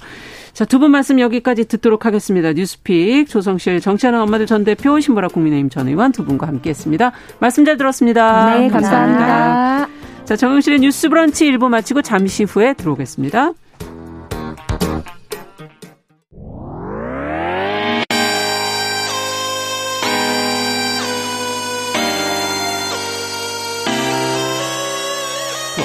[0.53, 2.53] 자, 두 분 말씀 여기까지 듣도록 하겠습니다.
[2.53, 7.11] 뉴스픽 조성실 정치하는 엄마들 전 대표 신보라 국민의힘 전 의원 두 분과 함께했습니다.
[7.39, 8.59] 말씀 잘 들었습니다.
[8.59, 9.19] 네, 감사합니다.
[9.25, 10.25] 감사합니다.
[10.25, 13.53] 자, 정영실의 뉴스 브런치 1부 마치고 잠시 후에 들어오겠습니다.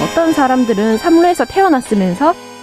[0.03, 2.35] 어떤 사람들은 삼루에서 태어났으면서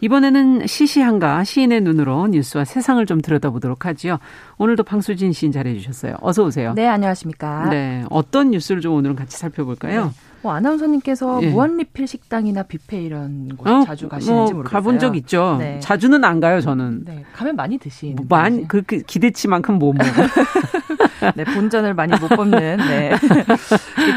[0.00, 4.18] 이번에는 시시한가 시인의 눈으로 뉴스와 세상을 좀 들여다보도록 하지요.
[4.58, 6.16] 오늘도 방수진 시인 잘해주셨어요.
[6.20, 6.74] 어서 오세요.
[6.74, 7.68] 네, 안녕하십니까.
[7.70, 10.04] 네, 어떤 뉴스를 좀 오늘은 같이 살펴볼까요?
[10.04, 10.10] 네.
[10.46, 11.50] 뭐 아나운서님께서 예.
[11.50, 14.80] 무한리필 식당이나 뷔페 이런 곳 어, 자주 가시는지 뭐, 모르겠어요.
[14.80, 15.56] 가본 적 있죠.
[15.58, 15.80] 네.
[15.80, 17.04] 자주는 안 가요, 저는.
[17.04, 18.14] 네, 가면 많이 드시는.
[18.14, 20.06] 뭐, 많이 그, 그 기대치만큼 못 먹어.
[21.34, 22.76] 네, 본전을 많이 못 뽑는.
[22.76, 23.10] 네.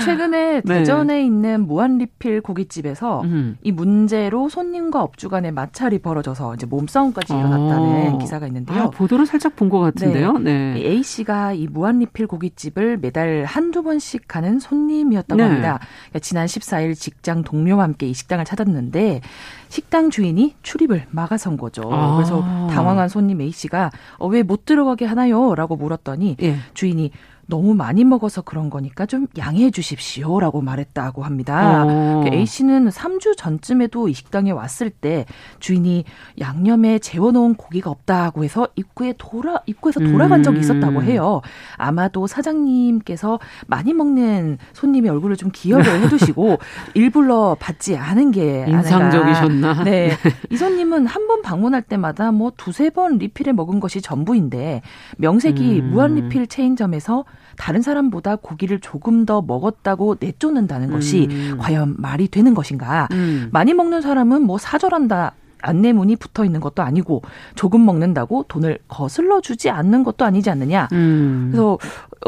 [0.05, 0.77] 최근에 네.
[0.79, 3.57] 대전에 있는 무한리필 고깃집에서 음.
[3.63, 8.17] 이 문제로 손님과 업주 간의 마찰이 벌어져서 이제 몸싸움까지 일어났다는 어.
[8.19, 8.83] 기사가 있는데요.
[8.83, 10.33] 아, 보도를 살짝 본 것 같은데요.
[10.33, 10.73] 네.
[10.73, 10.81] 네.
[10.83, 15.43] A 씨가 이 무한리필 고깃집을 매달 한두 번씩 가는 손님이었다고 네.
[15.43, 15.79] 합니다.
[16.09, 19.21] 그러니까 지난 14일 직장 동료와 함께 이 식당을 찾았는데
[19.69, 21.83] 식당 주인이 출입을 막아선 거죠.
[21.91, 22.15] 아.
[22.15, 25.53] 그래서 당황한 손님 A 씨가 어, 왜 못 들어가게 하나요?
[25.55, 26.55] 라고 물었더니 예.
[26.73, 27.11] 주인이
[27.49, 31.83] 너무 많이 먹어서 그런 거니까 좀 양해해 주십시오라고 말했다고 합니다.
[31.85, 32.23] 어.
[32.31, 35.25] A 씨는 3주 전쯤에도 이 식당에 왔을 때
[35.59, 36.05] 주인이
[36.39, 41.03] 양념에 재워놓은 고기가 없다고 해서 입구에 돌아 입구에서 돌아간 적이 있었다고 음.
[41.03, 41.41] 해요.
[41.75, 46.59] 아마도 사장님께서 많이 먹는 손님의 얼굴을 좀 기억을 해두시고
[46.93, 49.83] 일부러 받지 않은 게 인상적이셨나?
[49.83, 50.11] 네,
[50.49, 54.81] 이 손님은 한 번 방문할 때마다 뭐 두세 번 리필해 먹은 것이 전부인데
[55.17, 55.91] 명색이 음.
[55.91, 57.23] 무한 리필 체인점에서
[57.59, 61.57] 다른 사람보다 고기를 조금 더 먹었다고 내쫓는다는 것이 음.
[61.59, 63.09] 과연 말이 되는 것인가?
[63.11, 63.49] 음.
[63.51, 65.33] 많이 먹는 사람은 뭐 사절한다.
[65.61, 67.21] 안내문이 붙어 있는 것도 아니고
[67.55, 70.87] 조금 먹는다고 돈을 거슬러 주지 않는 것도 아니지 않느냐.
[70.93, 71.49] 음.
[71.51, 71.77] 그래서 어,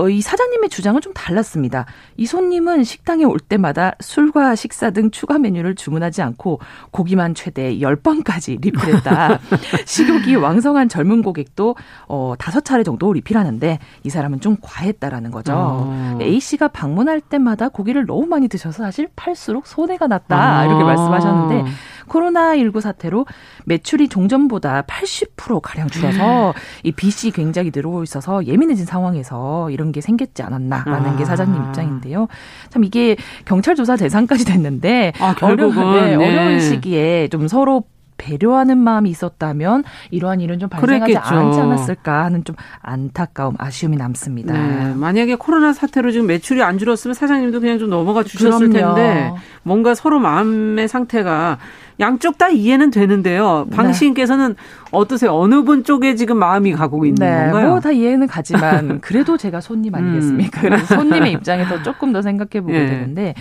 [0.10, 1.86] 이 사장님의 주장은 좀 달랐습니다.
[2.17, 6.60] 이 손님은 식당에 올 때마다 술과 식사 등 추가 메뉴를 주문하지 않고
[6.91, 9.39] 고기만 최대 10번까지 리필했다.
[9.86, 11.75] 식욕이 왕성한 젊은 고객도
[12.08, 15.54] 어, 5차례 정도 리필하는데 이 사람은 좀 과했다라는 거죠.
[15.56, 16.17] 어.
[16.21, 20.60] A 씨가 방문할 때마다 고기를 너무 많이 드셔서 사실 팔수록 손해가 났다.
[20.60, 20.65] 아.
[20.65, 21.65] 이렇게 말씀하셨는데
[22.08, 23.25] 코로나19 사태로
[23.65, 30.44] 매출이 종전보다 80% 가량 줄어서 이 빚이 굉장히 늘어오고 있어서 예민해진 상황에서 이런 게 생겼지
[30.44, 31.15] 않았나라는 아.
[31.15, 32.28] 게 사장님 입장인데요.
[32.70, 33.15] 참 이게
[33.46, 36.28] 경찰 조사 대상까지 됐는데 아, 결국은 어려운, 네, 네.
[36.28, 37.84] 어려운 시기에 좀 서로
[38.21, 41.36] 배려하는 마음이 있었다면 이러한 일은 좀 발생하지 그랬겠죠.
[41.36, 44.53] 않지 않았을까 하는 좀 안타까움, 아쉬움이 남습니다.
[44.53, 48.95] 네, 만약에 코로나 사태로 지금 매출이 안 줄었으면 사장님도 그냥 좀 넘어가 주셨을 그럼요.
[48.95, 49.31] 텐데
[49.63, 51.57] 뭔가 서로 마음의 상태가
[51.99, 53.67] 양쪽 다 이해는 되는데요.
[53.71, 53.93] 방 네.
[53.93, 54.55] 시인께서는
[54.91, 55.34] 어떠세요?
[55.36, 57.67] 어느 분 쪽에 지금 마음이 가고 있는 네, 건가요?
[57.69, 60.62] 뭐 다 이해는 가지만 그래도 제가 손님 아니겠습니까?
[60.62, 60.63] 음.
[60.63, 62.86] 그래서 손님의 입장에서 조금 더 생각해 보게 네.
[62.88, 63.34] 되는데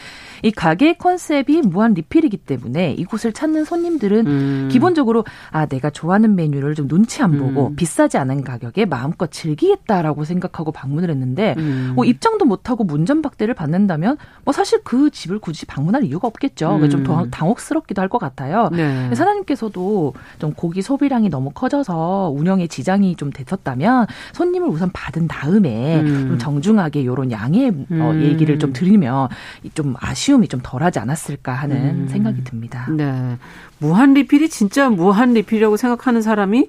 [0.43, 4.69] 이 가게 컨셉이 무한 리필이기 때문에 이곳을 찾는 손님들은 음.
[4.71, 7.77] 기본적으로 아 내가 좋아하는 메뉴를 좀 눈치 안 보고 음.
[7.77, 11.93] 비싸지 않은 가격에 마음껏 즐기겠다라고 생각하고 방문을 했는데 음.
[11.95, 16.77] 뭐 입장도 못 하고 문전박대를 받는다면 뭐 사실 그 집을 굳이 방문할 이유가 없겠죠.
[16.77, 16.91] 음.
[16.91, 18.69] 좀 당혹스럽기도 할 것 같아요.
[18.73, 19.09] 네.
[19.15, 26.27] 사장님께서도 좀 고기 소비량이 너무 커져서 운영에 지장이 좀 됐었다면 손님을 우선 받은 다음에 음.
[26.31, 28.23] 좀 정중하게 요런 양의 어, 음.
[28.23, 29.29] 얘기를 좀 드리면
[29.75, 32.09] 좀 아쉬 움이 좀 덜하지 않았을까 하는 음.
[32.09, 32.87] 생각이 듭니다.
[32.91, 33.37] 네.
[33.79, 36.69] 무한 리필이 진짜 무한 리필이라고 생각하는 사람이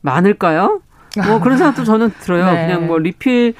[0.00, 0.80] 많을까요?
[1.26, 2.46] 뭐 그런 생각도 저는 들어요.
[2.46, 2.66] 네.
[2.66, 3.54] 그냥 뭐 리필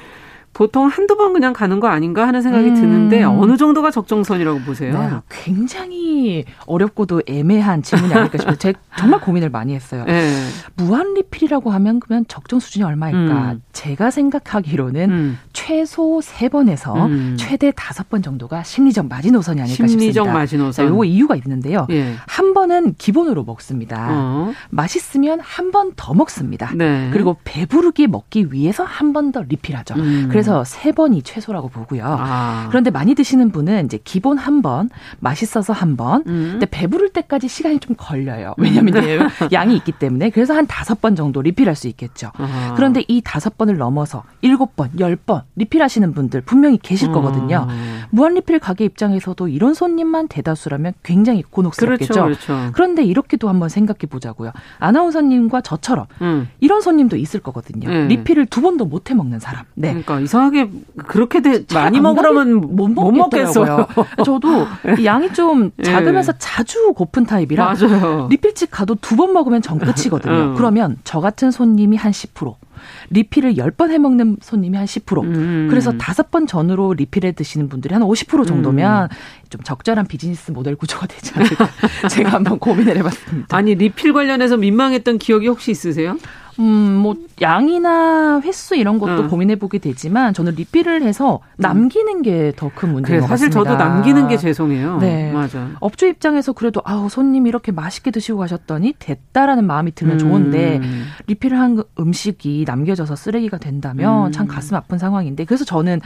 [0.53, 2.75] 보통 한두 번 그냥 가는 거 아닌가 하는 생각이 음.
[2.75, 4.99] 드는데 어느 정도가 적정선이라고 보세요?
[4.99, 8.55] 네, 굉장히 어렵고도 애매한 질문이 아닐까 싶어요.
[8.57, 10.03] 제가 정말 고민을 많이 했어요.
[10.05, 10.29] 네.
[10.75, 13.51] 무한 리필이라고 하면 그러면 적정 수준이 얼마일까?
[13.53, 13.61] 음.
[13.71, 15.39] 제가 생각하기로는 음.
[15.53, 17.35] 최소 세번에서 음.
[17.39, 20.13] 최대 다섯 번 정도가 심리적 마지노선이 아닐까 심리적 싶습니다.
[20.13, 20.85] 심리적 마지노선.
[20.85, 21.87] 네, 요거 이유가 있는데요.
[21.91, 22.13] 예.
[22.27, 24.07] 한 번은 기본으로 먹습니다.
[24.11, 24.53] 어.
[24.69, 26.71] 맛있으면 한 번 더 먹습니다.
[26.75, 27.09] 네.
[27.13, 29.95] 그리고 배부르게 먹기 위해서 한 번 더 리필하죠.
[29.95, 30.27] 음.
[30.41, 32.03] 그래서 세 번이 최소라고 보고요.
[32.05, 32.65] 아.
[32.69, 36.49] 그런데 많이 드시는 분은 이제 기본 한 번, 맛있어서 한 번, 음.
[36.53, 38.53] 근데 배부를 때까지 시간이 좀 걸려요.
[38.57, 39.19] 왜냐하면 이제
[39.53, 42.31] 양이 있기 때문에 그래서 한 다섯 번 정도 리필할 수 있겠죠.
[42.37, 42.73] 아.
[42.75, 47.11] 그런데 이 다섯 번을 넘어서 일곱 번, 열 번 리필하시는 분들 분명히 계실 아.
[47.13, 47.67] 거거든요.
[48.09, 52.13] 무한 리필 가게 입장에서도 이런 손님만 대다수라면 굉장히 곤혹스럽겠죠.
[52.13, 52.71] 그렇죠, 그렇죠.
[52.73, 54.51] 그런데 이렇게도 한번 생각해 보자고요.
[54.79, 56.47] 아나운서님과 저처럼 음.
[56.59, 57.87] 이런 손님도 있을 거거든요.
[57.89, 58.07] 네.
[58.07, 59.65] 리필을 두 번도 못 해 먹는 사람.
[59.75, 59.89] 네.
[59.89, 60.69] 그러니까 이상하게
[61.07, 63.85] 그렇게 돼, 많이 먹으려면 못, 못 먹겠어요.
[64.25, 64.65] 저도
[64.97, 65.03] 네.
[65.03, 65.83] 양이 좀 네.
[65.83, 66.37] 작으면서 네.
[66.39, 68.27] 자주 고픈 타입이라 맞아요.
[68.31, 70.33] 리필집 가도 두 번 먹으면 정 끝이거든요.
[70.33, 70.55] 음.
[70.57, 72.55] 그러면 저 같은 손님이 한 10%.
[73.11, 75.23] 리필을 10번 해 먹는 손님이 한 10%.
[75.23, 75.67] 음.
[75.69, 79.15] 그래서 다섯 번 전으로 리필해 드시는 분들이 한 50% 정도면 음.
[79.49, 81.69] 좀 적절한 비즈니스 모델 구조가 되지 않을까.
[82.09, 83.55] 제가 한번 고민을 해 봤습니다.
[83.55, 86.17] 아니, 리필 관련해서 민망했던 기억이 혹시 있으세요?
[86.61, 89.29] 음, 뭐 양이나 횟수 이런 것도 음.
[89.29, 93.71] 고민해 보게 되지만 저는 리필을 해서 남기는 게 더 큰 문제인 그래, 것 사실 같습니다.
[93.71, 94.97] 저도 남기는 게 죄송해요.
[94.99, 95.69] 네, 맞아.
[95.79, 100.19] 업주 입장에서 그래도 아우 손님 이렇게 맛있게 드시고 가셨더니 됐다라는 마음이 들면 음.
[100.19, 100.81] 좋은데
[101.27, 104.31] 리필을 한 음식이 남겨져서 쓰레기가 된다면 음.
[104.31, 105.99] 참 가슴 아픈 상황인데 그래서 저는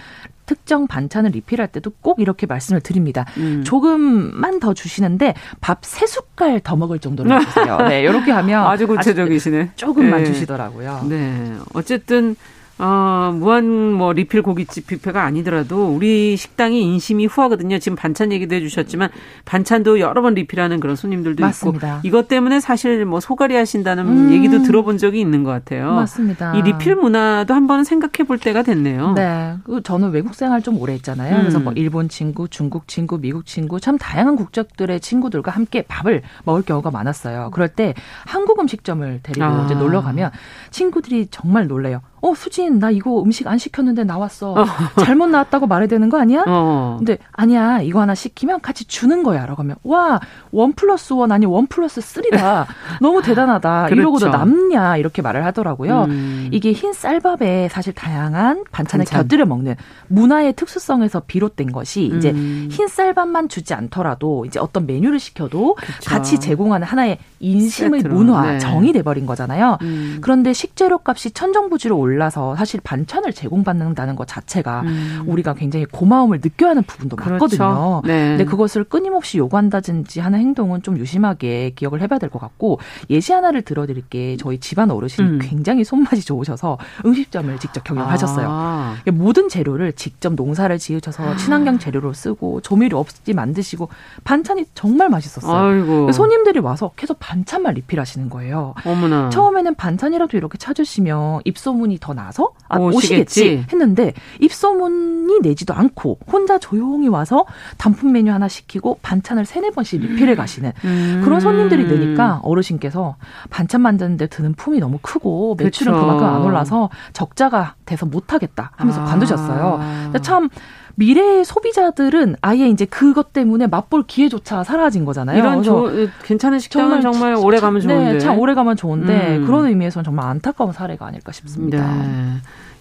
[0.46, 3.26] 특정 반찬을 리필할 때도 꼭 이렇게 말씀을 드립니다.
[3.38, 3.64] 음.
[3.64, 7.78] 조금만 더 주시는데 밥 세 숟갈 더 먹을 정도로 주세요.
[7.88, 9.72] 네, 이렇게 하면 아주 구체적이시네.
[9.76, 10.26] 조금만 네.
[10.26, 11.06] 주시더라고요.
[11.10, 12.36] 네, 어쨌든
[12.78, 17.80] 어, 무한 뭐 리필 고깃집 뷔페가 아니더라도 우리 식당이 인심이 후하거든요.
[17.80, 19.10] 지금 반찬 얘기도 해주셨지만
[19.46, 21.98] 반찬도 여러 번 리필하는 그런 손님들도 맞습니다.
[21.98, 24.32] 있고 이것 때문에 사실 뭐 소갈이 하신다는 음.
[24.34, 25.94] 얘기도 들어본 적이 있는 것 같아요.
[25.94, 26.54] 맞습니다.
[26.56, 29.14] 이 리필 문화도 한번 생각해 볼 때가 됐네요.
[29.14, 31.36] 네, 저는 외국 생활 좀 오래 했잖아요.
[31.36, 31.40] 음.
[31.42, 36.62] 그래서 뭐 일본 친구, 중국 친구, 미국 친구 참 다양한 국적들의 친구들과 함께 밥을 먹을
[36.64, 37.52] 경우가 많았어요.
[37.54, 37.94] 그럴 때
[38.26, 39.64] 한국 음식점을 데리고 아.
[39.66, 40.32] 이제 놀러 가면
[40.72, 42.02] 친구들이 정말 놀래요.
[42.22, 44.54] 어, 수진, 나 이거 음식 안 시켰는데 나왔어.
[44.54, 44.66] 어.
[45.06, 46.44] 잘못 나왔다고 말해야 되는 거 아니야?
[46.48, 46.96] 어.
[46.98, 49.46] 근데 아니야, 이거 하나 시키면 같이 주는 거야.
[49.46, 50.20] 라고 하면, 와,
[50.52, 52.66] one plus one 아니 one plus three다.
[53.00, 53.86] 너무 대단하다.
[53.86, 53.96] 그렇죠.
[54.02, 54.98] 이러고도 남냐.
[54.98, 56.06] 이렇게 말을 하더라고요.
[56.06, 56.50] 음.
[56.52, 59.22] 이게 흰 쌀밥에 사실 다양한 반찬을 반찬.
[59.22, 59.76] 곁들여 먹는
[60.08, 62.70] 문화의 특수성에서 비롯된 것이 이제 음.
[62.72, 66.10] 흰 쌀밥만 주지 않더라도 이제 어떤 메뉴를 시켜도 그렇죠.
[66.10, 68.16] 같이 제공하는 하나의 인심의 세트로.
[68.16, 68.58] 문화, 네.
[68.58, 69.78] 정이 돼버린 거잖아요.
[69.84, 70.18] 음.
[70.22, 75.24] 그런데 식재료 값이 천정부지로 올라 올라서 사실 반찬을 제공받는다는 것 자체가 음.
[75.28, 77.34] 우리가 굉장히 고마움을 느껴야 하는 부분도 그렇죠.
[77.34, 78.02] 많거든요.
[78.06, 78.30] 네.
[78.30, 82.80] 근데 그것을 끊임없이 요구한다든지 하는 행동은 좀 유심하게 기억을 해봐야 될 것 같고
[83.12, 85.40] 예시 하나를 들어드릴게 저희 집안 어르신이 음.
[85.42, 88.48] 굉장히 손맛이 좋으셔서 음식점을 직접 경영하셨어요.
[88.50, 88.96] 아.
[89.14, 93.90] 모든 재료를 직접 농사를 지으셔서 친환경 재료로 쓰고 조미료 없이 만드시고
[94.24, 95.56] 반찬이 정말 맛있었어요.
[95.56, 96.12] 아이고.
[96.12, 98.74] 손님들이 와서 계속 반찬만 리필하시는 거예요.
[98.86, 99.30] 어머나.
[99.30, 103.42] 처음에는 반찬이라도 이렇게 찾으시면 입소문이 더 나서 아, 오시겠지.
[103.42, 107.46] 오시겠지 했는데 입소문이 내지도 않고 혼자 조용히 와서
[107.78, 111.22] 단품 메뉴 하나 시키고 반찬을 세네 번씩 리필해 가시는 음.
[111.24, 113.16] 그런 손님들이 느니까 어르신께서
[113.50, 116.02] 반찬 만드는데 드는 품이 너무 크고 매출은 그쵸.
[116.06, 119.06] 그만큼 안 올라서 적자가 돼서 못하겠다 하면서 아.
[119.06, 120.12] 관두셨어요.
[120.22, 120.50] 참
[120.96, 125.38] 미래의 소비자들은 아예 이제 그것 때문에 맛볼 기회조차 사라진 거잖아요.
[125.38, 125.92] 이런 조,
[126.24, 128.14] 괜찮은 식당은 정말, 정말 오래 가면 네, 좋은데.
[128.14, 129.46] 네, 참 오래 가면 좋은데 음.
[129.46, 131.94] 그런 의미에서는 정말 안타까운 사례가 아닐까 싶습니다.
[131.94, 132.38] 네.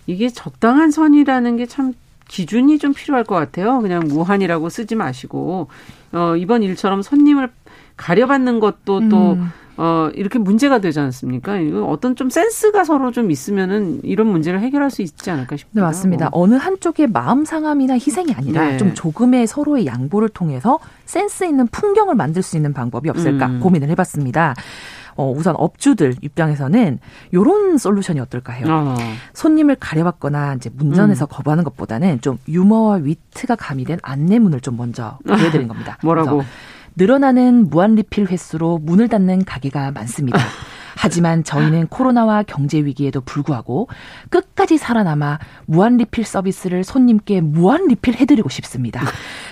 [0.06, 1.92] 이게 적당한 선이라는 게 참
[2.28, 3.80] 기준이 좀 필요할 것 같아요.
[3.80, 5.68] 그냥 무한이라고 쓰지 마시고
[6.12, 7.50] 어, 이번 일처럼 손님을
[7.96, 9.52] 가려받는 것도 또 음.
[9.76, 11.56] 어, 이렇게 문제가 되지 않습니까?
[11.58, 15.80] 이거 어떤 좀 센스가 서로 좀 있으면은 이런 문제를 해결할 수 있지 않을까 싶습니다.
[15.80, 16.28] 네, 맞습니다.
[16.32, 18.76] 어 느 한쪽의 마음 상함이나 희생이 아니라 네.
[18.76, 23.60] 좀 조금의 서로의 양보를 통해서 센스 있는 풍경을 만들 수 있는 방법이 없을까 음.
[23.60, 24.54] 고민을 해봤습니다.
[25.16, 26.98] 어, 우선 업주들 입장에서는
[27.32, 28.66] 요런 솔루션이 어떨까 해요.
[28.68, 28.96] 어.
[29.32, 31.28] 손님을 가려받거나 이제 문전에서 음.
[31.30, 35.98] 거부하는 것보다는 좀 유머와 위트가 가미된 안내문을 좀 먼저 보여드린 겁니다.
[36.02, 36.42] 뭐라고?
[36.96, 40.38] 늘어나는 무한 리필 횟수로 문을 닫는 가게가 많습니다.
[40.96, 43.88] 하지만 저희는 코로나와 경제 위기에도 불구하고
[44.30, 49.02] 끝까지 살아남아 무한 리필 서비스를 손님께 무한 리필 해드리고 싶습니다.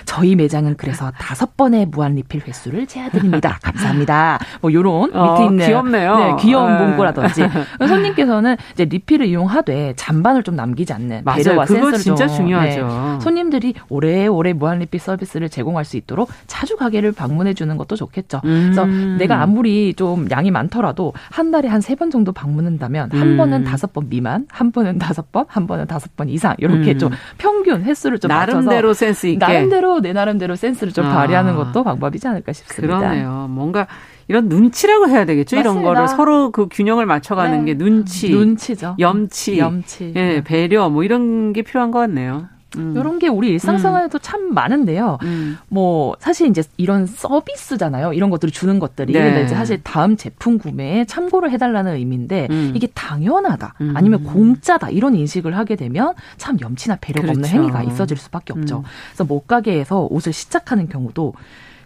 [0.05, 3.59] 저희 매장은 그래서 다섯 번의 무한 리필 횟수를 제한드립니다.
[3.63, 4.39] 감사합니다.
[4.61, 6.15] 뭐 요런 어, 밑에 있는 귀엽네요.
[6.17, 6.85] 네, 귀여운 네.
[6.85, 7.41] 문구라든지
[7.87, 12.87] 손님께서는 이제 리필을 이용하되 잔반을 좀 남기지 않는 배려와 센스를 진짜 좀, 중요하죠.
[12.87, 18.41] 네, 손님들이 오래오래 무한 리필 서비스를 제공할 수 있도록 자주 가게를 방문해 주는 것도 좋겠죠.
[18.45, 18.71] 음.
[18.73, 18.85] 그래서
[19.17, 23.37] 내가 아무리 좀 양이 많더라도 한 달에 한 세 번 정도 방문한다면 한 음.
[23.37, 26.99] 번은 다섯 번 미만, 한 번은 다섯 번, 한 번은 다섯 번 이상 이렇게 음.
[26.99, 31.13] 좀 평균 횟수를 좀 나름대로 맞춰서 센스 있게 나름대로 내 나름대로 센스를 좀 아.
[31.15, 32.99] 발휘하는 것도 방법이지 않을까 싶습니다.
[32.99, 33.47] 그러네요.
[33.49, 33.87] 뭔가
[34.27, 35.55] 이런 눈치라고 해야 되겠죠.
[35.55, 35.71] 맞습니다.
[35.81, 37.73] 이런 거를 서로 그 균형을 맞춰가는 네.
[37.73, 38.95] 게 눈치, 눈치죠.
[38.99, 42.47] 염치, 염치, 예, 배려 뭐 이런 게 필요한 것 같네요.
[42.77, 42.93] 음.
[42.97, 44.19] 이런 게 우리 일상생활에도 음.
[44.21, 45.17] 참 많은데요.
[45.23, 45.57] 음.
[45.69, 48.13] 뭐 사실 이제 이런 서비스잖아요.
[48.13, 49.13] 이런 것들을 주는 것들이.
[49.13, 49.43] 네.
[49.43, 52.71] 이제 사실 다음 제품 구매에 참고를 해달라는 의미인데 음.
[52.75, 53.93] 이게 당연하다 음.
[53.95, 57.39] 아니면 공짜다 이런 인식을 하게 되면 참 염치나 배려가 그렇죠.
[57.39, 58.79] 없는 행위가 있어질 수밖에 없죠.
[58.79, 58.83] 음.
[59.09, 61.33] 그래서 못가게에서 옷을 시작하는 경우도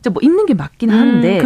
[0.08, 1.42] 이제 뭐 입는 게 맞긴 한데 음,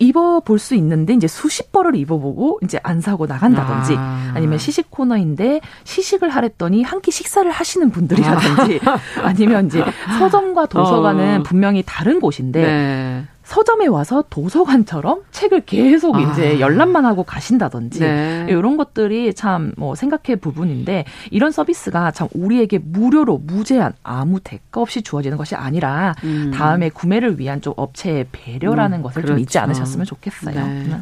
[0.00, 4.34] 입어 볼 수 있는데 이제 수십 벌을 입어보고 이제 안 사고 나간다든지 아.
[4.38, 8.80] 니면 시식 코너인데 시식을 하랬더니 한 끼 식사를 하시는 분들이라든지
[9.24, 9.32] 아.
[9.36, 9.82] 니면 이제
[10.20, 11.42] 서점과 도서관은 어.
[11.42, 13.24] 분명히 다른 곳인데 네.
[13.52, 16.20] 서점에 와서 도서관처럼 책을 계속 아.
[16.20, 18.46] 이제 열람만 하고 가신다든지 네.
[18.48, 25.02] 이런 것들이 참 뭐 생각해 부분인데 이런 서비스가 참 우리에게 무료로 무제한 아무 대가 없이
[25.02, 26.50] 주어지는 것이 아니라 음.
[26.54, 29.34] 다음에 구매를 위한 좀 업체의 배려라는 음, 것을 그렇죠.
[29.34, 30.66] 좀 잊지 않으셨으면 좋겠어요.
[30.66, 31.00] 네.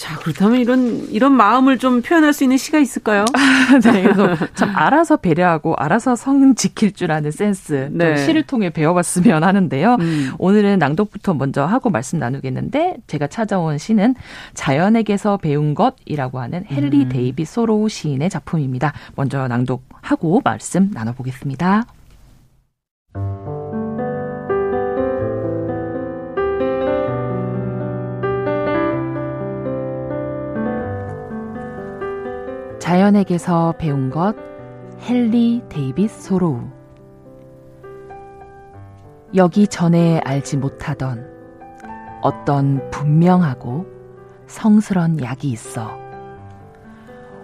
[0.00, 0.06] 네.
[0.06, 3.26] 자, 그렇다면 이런, 이런 마음을 좀 표현할 수 있는 시가 있을까요?
[3.84, 8.16] 네, 그래서 참 알아서 배려하고 알아서 선 지킬 줄 아는 센스, 네.
[8.16, 9.96] 시를 통해 배워봤으면 하는데요.
[10.00, 10.32] 음.
[10.38, 14.14] 오늘은 낭독부터 먼저 하고 말씀 나누겠는데, 제가 찾아온 시는
[14.54, 17.08] 자연에게서 배운 것이라고 하는 헨리 음.
[17.10, 18.94] 데이비드 소로우 시인의 작품입니다.
[19.16, 21.84] 먼저 낭독하고 말씀 나눠보겠습니다.
[32.90, 34.34] 자연에게서 배운 것
[35.08, 36.68] 헨리 데이빗 소로우
[39.36, 41.24] 여기 전에 알지 못하던
[42.20, 43.86] 어떤 분명하고
[44.48, 46.00] 성스런 약이 있어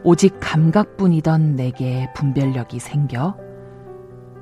[0.02, 3.37] 오직 감각뿐이던 내게 분별력이 생겨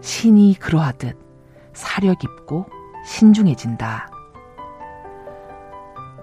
[0.00, 1.18] 신이 그러하듯
[1.74, 2.64] 사려 깊고
[3.04, 4.08] 신중해진다.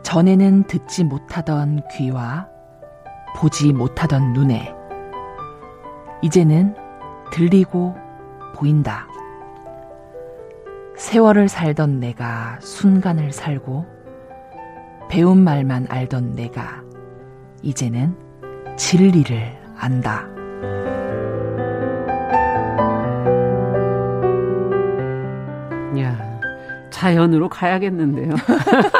[0.01, 2.50] 전에는 듣지 못하던 귀와
[3.35, 4.73] 보지 못하던 눈에
[6.21, 6.75] 이제는
[7.31, 7.95] 들리고
[8.55, 9.07] 보인다.
[10.95, 13.85] 세월을 살던 내가 순간을 살고
[15.09, 16.83] 배운 말만 알던 내가
[17.63, 18.15] 이제는
[18.77, 20.27] 진리를 안다.
[27.01, 28.35] 자연으로 가야겠는데요.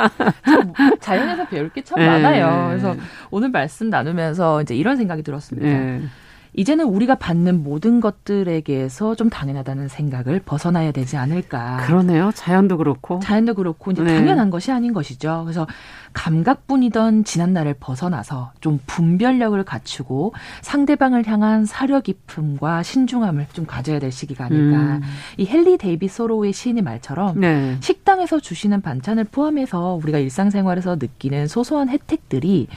[1.02, 2.08] 자연에서 배울 게참 네.
[2.08, 2.70] 많아요.
[2.70, 2.96] 그래서
[3.30, 6.08] 오늘 말씀 나누면서 이제 이런 생각이 들었습니다.
[6.54, 6.62] 네.
[6.62, 11.78] 이제는 우리가 받는 모든 것들에게서 좀 당연하다는 생각을 벗어나야 되지 않을까.
[11.86, 12.32] 그러네요.
[12.36, 13.20] 자연도 그렇고.
[13.20, 14.16] 자연도 그렇고 이제 네.
[14.16, 15.44] 당연한 것이 아닌 것이죠.
[15.46, 15.68] 그래서
[16.14, 24.12] 감각뿐이던 지난 날을 벗어나서 좀 분별력을 갖추고 상대방을 향한 사려 깊음과 신중함을 좀 가져야 될
[24.12, 24.78] 시기가 아닐까.
[24.78, 25.02] 음.
[25.38, 27.78] 이 헨리 데이비드 소로우의 시인의 말처럼 네.
[27.80, 32.68] 식당에서 주시는 반찬을 포함해서 우리가 일상생활에서 느끼는 소소한 혜택들이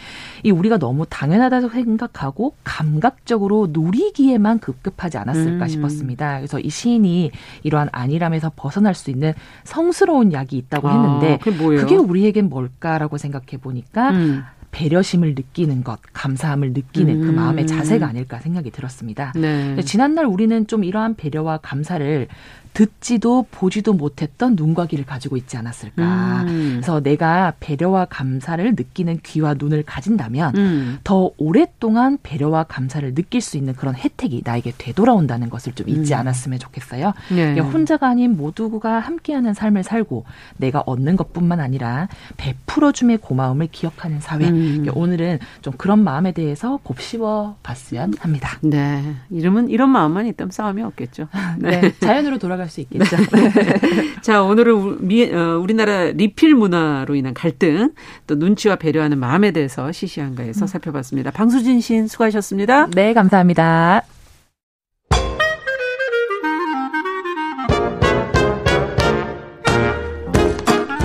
[0.42, 5.68] 이 우리가 너무 당연하다고 생각하고 감각적으로 누리기에만 급급하지 않았을까 음.
[5.68, 6.36] 싶었습니다.
[6.38, 7.30] 그래서 이 시인이
[7.62, 9.32] 이러한 안일함에서 벗어날 수 있는
[9.64, 14.42] 성스러운 약이 있다고 했는데 아, 그게, 그게 우리에겐 뭘까라고 생각해 보니까 음.
[14.74, 17.26] 배려심을 느끼는 것, 감사함을 느끼는 그 음.
[17.26, 19.32] 그 마음의 자세가 아닐까 생각이 들었습니다.
[19.36, 19.80] 네.
[19.82, 22.26] 지난날 우리는 좀 이러한 배려와 감사를
[22.74, 26.42] 듣지도 보지도 못했던 눈과 귀를 가지고 있지 않았을까.
[26.42, 26.70] 음.
[26.74, 30.98] 그래서 내가 배려와 감사를 느끼는 귀와 눈을 가진다면 음.
[31.04, 36.18] 더 오랫동안 배려와 감사를 느낄 수 있는 그런 혜택이 나에게 되돌아온다는 것을 좀 잊지 음.
[36.18, 37.12] 않았으면 좋겠어요.
[37.30, 37.58] 네.
[37.60, 40.24] 혼자가 아닌 모두가 함께하는 삶을 살고
[40.56, 44.48] 내가 얻는 것뿐만 아니라 베풀어줌의 고마움을 기억하는 사회.
[44.48, 44.86] 음.
[44.92, 48.58] 오늘은 좀 그런 마음에 대해서 곱씹어 봤으면 합니다.
[48.62, 49.14] 네.
[49.30, 51.28] 이름은 이런 마음만 있다면 싸움이 없겠죠.
[51.58, 51.80] 네.
[51.80, 51.94] 네.
[52.00, 53.16] 자연으로 돌아 갈수 있겠죠.
[53.16, 54.14] 네.
[54.22, 57.92] 자, 오늘은 어, 우리나라 리필 문화로 인한 갈등,
[58.26, 60.66] 또 눈치와 배려하는 마음에 대해서 시시한가에서 음.
[60.66, 61.30] 살펴봤습니다.
[61.30, 62.88] 방수진 시인 수고하셨습니다.
[62.94, 64.02] 네, 감사합니다.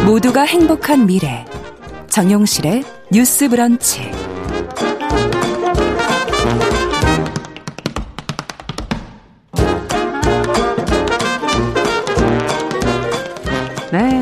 [0.05, 1.45] 모두가 행복한 미래.
[2.07, 4.29] 정용실의 뉴스 브런치.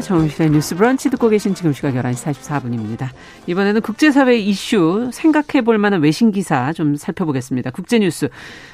[0.08, 3.10] 네, 정신의 뉴스 브런치 듣고 계신 지금 시각 11시 44분입니다.
[3.45, 7.72] 이번에는 국제사회 이슈 생각해 볼 만한 외신 기사 좀 살펴보겠습니다.
[7.72, 8.30] 국제뉴스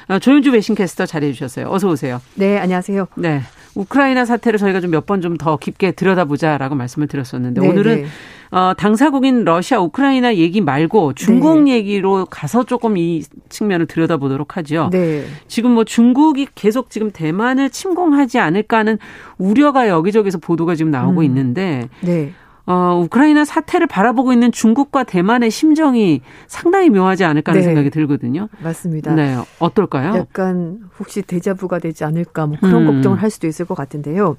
[0.06, 1.68] 어, 조윤주 외신캐스터 자리해 주셨어요.
[1.70, 2.20] 어서 오세요.
[2.34, 3.08] 네, 안녕하세요.
[3.16, 3.42] 네.
[3.74, 8.06] 우크라이나 사태를 저희가 좀 몇 번 좀 더 깊게 들여다보자라고 말씀을 드렸었는데 네, 오늘은 네.
[8.54, 11.72] 어, 당사국인 러시아, 우크라이나 얘기 말고 중국 네.
[11.72, 14.90] 얘기로 가서 조금 이 측면을 들여다보도록 하죠.
[14.92, 15.24] 네.
[15.48, 18.98] 지금 뭐 중국이 계속 지금 대만을 침공하지 않을까 하는
[19.38, 21.24] 우려가 여기저기서 보도가 지금 나오고 음.
[21.24, 22.30] 있는데 네.
[22.64, 27.66] 어, 우크라이나 사태를 바라보고 있는 중국과 대만의 심정이 상당히 묘하지 않을까 하는 네.
[27.66, 28.48] 생각이 들거든요.
[28.62, 29.16] 맞습니다.
[29.16, 29.36] 네.
[29.58, 30.14] 어떨까요?
[30.14, 32.86] 약간 혹시 대자부가 되지 않을까 뭐 그런 음.
[32.86, 34.36] 걱정을 할 수도 있을 것 같은데요.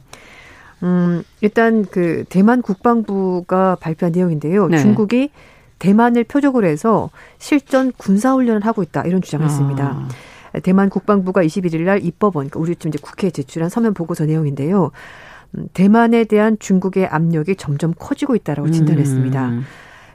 [0.86, 4.68] 음, 일단 그 대만 국방부가 발표한 내용인데요.
[4.68, 4.78] 네.
[4.78, 5.32] 중국이
[5.80, 7.10] 대만을 표적으로 해서
[7.40, 9.84] 실전 군사훈련을 하고 있다 이런 주장을 했습니다.
[9.84, 10.08] 아.
[10.64, 14.92] 대만 국방부가 21일 날 입법원, 그러니까 우리 지금 이제 국회에 제출한 서면 보고서 내용인데요.
[15.58, 19.50] 음, 대만에 대한 중국의 압력이 점점 커지고 있다라고 진단했습니다.
[19.50, 19.64] 음.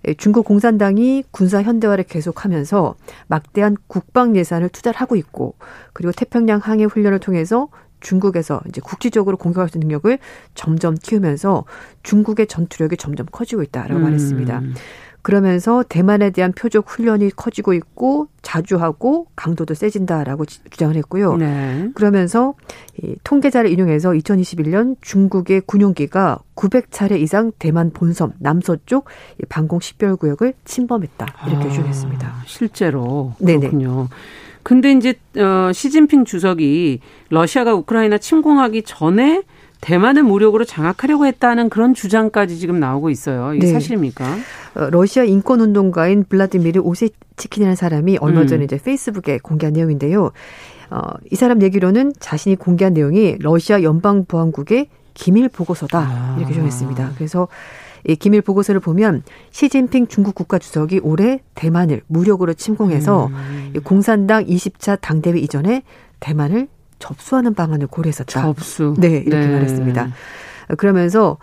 [0.09, 2.95] 예, 중국 공산당이 군사 현대화를 계속하면서
[3.27, 5.57] 막대한 국방 예산을 투자를 하고 있고
[5.93, 7.69] 그리고 태평양 항해 훈련을 통해서
[8.01, 10.19] 중국에서 이제 국지적으로 공격할 수 있는 능력을
[10.55, 11.65] 점점 키우면서
[12.03, 14.03] 중국의 전투력이 점점 커지고 있다라고 음.
[14.03, 14.63] 말했습니다.
[15.23, 21.37] 그러면서 대만에 대한 표적 훈련이 커지고 있고 자주 하고 강도도 세진다라고 주장을 했고요.
[21.37, 21.91] 네.
[21.95, 22.55] 그러면서
[23.03, 29.07] 이 통계자를 인용해서 2021년 중국의 군용기가 900차례 이상 대만 본섬 남서쪽
[29.49, 32.35] 방공 식별 구역을 침범했다 이렇게 아, 주장했습니다.
[32.47, 33.89] 실제로 그렇군요.
[33.89, 34.09] 네네.
[34.63, 37.01] 근데 이제 어 시진핑 주석이
[37.31, 39.43] 러시아가 우크라이나 침공하기 전에
[39.81, 43.55] 대만을 무력으로 장악하려고 했다는 그런 주장까지 지금 나오고 있어요.
[43.55, 43.73] 이게 네.
[43.73, 44.37] 사실입니까?
[44.75, 48.65] 어, 러시아 인권 운동가인 블라디미르 오세치킨이라는 사람이 얼마 전에 음.
[48.65, 50.33] 이제 페이스북에 공개한 내용인데요.
[50.91, 51.01] 어,
[51.31, 56.37] 이 사람 얘기로는 자신이 공개한 내용이 러시아 연방보안국의 기밀 보고서다 아.
[56.39, 57.13] 이렇게 정했습니다.
[57.17, 57.49] 그래서
[58.07, 63.73] 이 기밀 보고서를 보면 시진핑 중국 국가주석이 올해 대만을 무력으로 침공해서 음.
[63.85, 65.83] 공산당 20차 당대회 이전에
[66.21, 68.43] 대만을 접수하는 방안을 고려했었다.
[68.43, 68.95] 접수.
[68.99, 69.53] 네, 이렇게 네.
[69.53, 70.11] 말했습니다.
[70.79, 71.39] 그러면서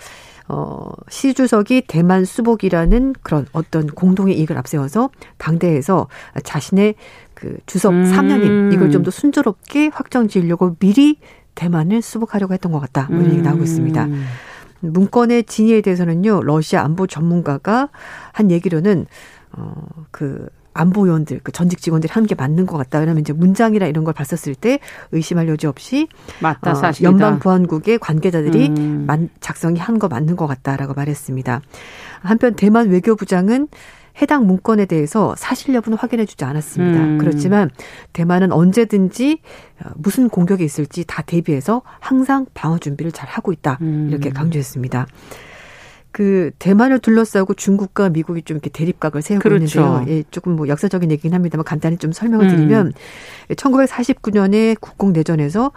[0.49, 6.08] 어, 시 주석이 대만 수복이라는 그런 어떤 공동의 이익을 앞세워서 당대에서
[6.43, 6.95] 자신의
[7.34, 8.03] 그 주석 음.
[8.05, 11.20] 3년인 이걸 좀 더 순조롭게 확정 지으려고 미리
[11.55, 13.08] 대만을 수복하려고 했던 것 같다.
[13.10, 14.05] 뭐 이런 얘기 나오고 있습니다.
[14.05, 14.26] 음.
[14.82, 17.89] 문건의 진위에 대해서는요, 러시아 안보 전문가가
[18.34, 19.05] 한 얘기로는,
[19.53, 19.73] 어,
[20.11, 22.99] 그, 안보 요원들, 그 전직 직원들이 한게 맞는 것 같다.
[22.99, 24.78] 왜냐하면 이제 문장이나 이런 걸 봤었을 때
[25.11, 26.07] 의심할 여지 없이
[26.39, 29.30] 맞다, 어, 연방 보안국의 관계자들이 음.
[29.39, 31.61] 작성이 한 거 맞는 것 같다라고 말했습니다.
[32.21, 33.67] 한편 대만 외교부장은
[34.22, 36.99] 해당 문건에 대해서 사실 여부는 확인해 주지 않았습니다.
[36.99, 37.18] 음.
[37.18, 37.70] 그렇지만
[38.13, 39.39] 대만은 언제든지
[39.84, 43.78] 어, 무슨 공격이 있을지 다 대비해서 항상 방어 준비를 잘 하고 있다.
[43.82, 44.07] 음.
[44.09, 45.07] 이렇게 강조했습니다.
[46.11, 49.82] 그 대만을 둘러싸고 중국과 미국이 좀 이렇게 대립각을 세우고 그렇죠.
[49.82, 50.05] 있는데요.
[50.07, 53.55] 예, 조금 뭐 역사적인 얘기긴 합니다만 간단히 좀 설명을 드리면 음.
[53.55, 55.72] 1949년에 국공 내전에서 어,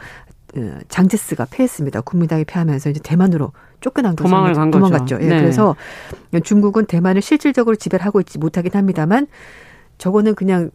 [0.89, 2.01] 장제스가 패했습니다.
[2.03, 4.29] 국민당이 패하면서 이제 대만으로 쫓겨난 거죠.
[4.29, 5.17] 도망을 간 도망갔죠.
[5.17, 5.25] 거죠.
[5.25, 5.41] 예, 네.
[5.41, 5.77] 그래서
[6.43, 9.27] 중국은 대만을 실질적으로 지배를 하고 있지 못하긴 합니다만
[9.99, 10.71] 저거는 그냥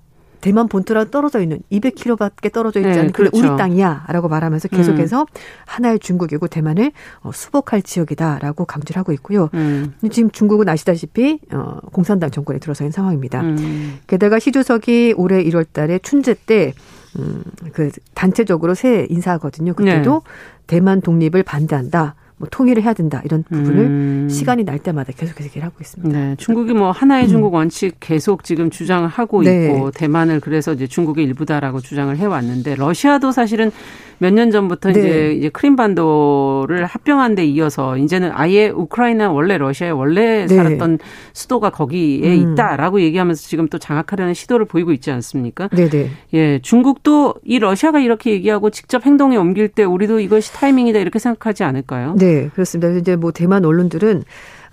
[0.46, 3.36] 대만 본토랑 떨어져 있는 200km밖에 떨어져 있지 네, 않은 그렇죠.
[3.36, 5.26] 우리 땅이야라고 말하면서 계속해서 음.
[5.66, 9.50] 하나의 중국이고 대만을 어, 수복할 지역이다라고 강조를 하고 있고요.
[9.56, 9.94] 음.
[10.12, 13.42] 지금 중국은 아시다시피 어, 공산당 정권에 들어서 있는 상황입니다.
[13.42, 13.98] 음.
[14.06, 16.74] 게다가 시 주석이 올해 1월달에 춘제 때
[17.20, 17.44] 음,
[17.74, 19.74] 그 단체적으로 새 인사하거든요.
[19.74, 20.32] 그때도 네.
[20.68, 22.16] 대만 독립을 반대한다.
[22.38, 24.28] 뭐 통일을 해야 된다 이런 부분을 음.
[24.30, 26.18] 시간이 날 때마다 계속해서 얘기를 하고 있습니다.
[26.18, 27.56] 네, 중국이 뭐 하나의 중국 음.
[27.56, 29.68] 원칙 계속 지금 주장을 하고 네.
[29.68, 33.72] 있고 대만을 그래서 이제 중국의 일부다라고 주장을 해왔는데 러시아도 사실은
[34.20, 35.00] 몇 년 전부터 네.
[35.00, 40.56] 이제 이제 크림반도를 합병한 데 이어서 이제는 아예 우크라이나 원래 러시아에 원래 네.
[40.56, 41.00] 살았던
[41.34, 42.54] 수도가 거기에 음.
[42.54, 45.68] 있다라고 얘기하면서 지금 또 장악하려는 시도를 보이고 있지 않습니까?
[45.70, 46.10] 네, 네.
[46.34, 51.64] 예, 중국도 이 러시아가 이렇게 얘기하고 직접 행동에 옮길 때 우리도 이것이 타이밍이다 이렇게 생각하지
[51.64, 52.16] 않을까요?
[52.18, 52.90] 네, 그렇습니다.
[52.98, 54.24] 이제 뭐 대만 언론들은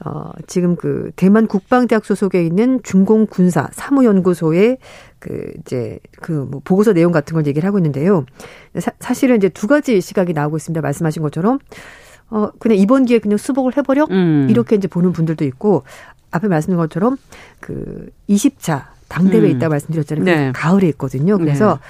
[0.05, 4.79] 어, 지금 그 대만 국방대학 소속에 있는 중공 군사 사무연구소의
[5.19, 8.25] 그 이제 그 뭐 보고서 내용 같은 걸 얘기를 하고 있는데요.
[8.79, 10.81] 사, 실은 이제 두 가지 시각이 나오고 있습니다.
[10.81, 11.59] 말씀하신 것처럼
[12.31, 14.47] 어 그냥 이번 기회에 그냥 수복을 해버려 음.
[14.51, 15.85] 이렇게 이제 보는 분들도 있고
[16.31, 17.17] 앞에 말씀드린 것처럼
[17.61, 19.57] 그 20차 당대회 에 음.
[19.57, 20.25] 있다 말씀드렸잖아요.
[20.25, 20.53] 네.
[20.55, 21.39] 가을에 있거든요.
[21.39, 21.81] 그래서 네.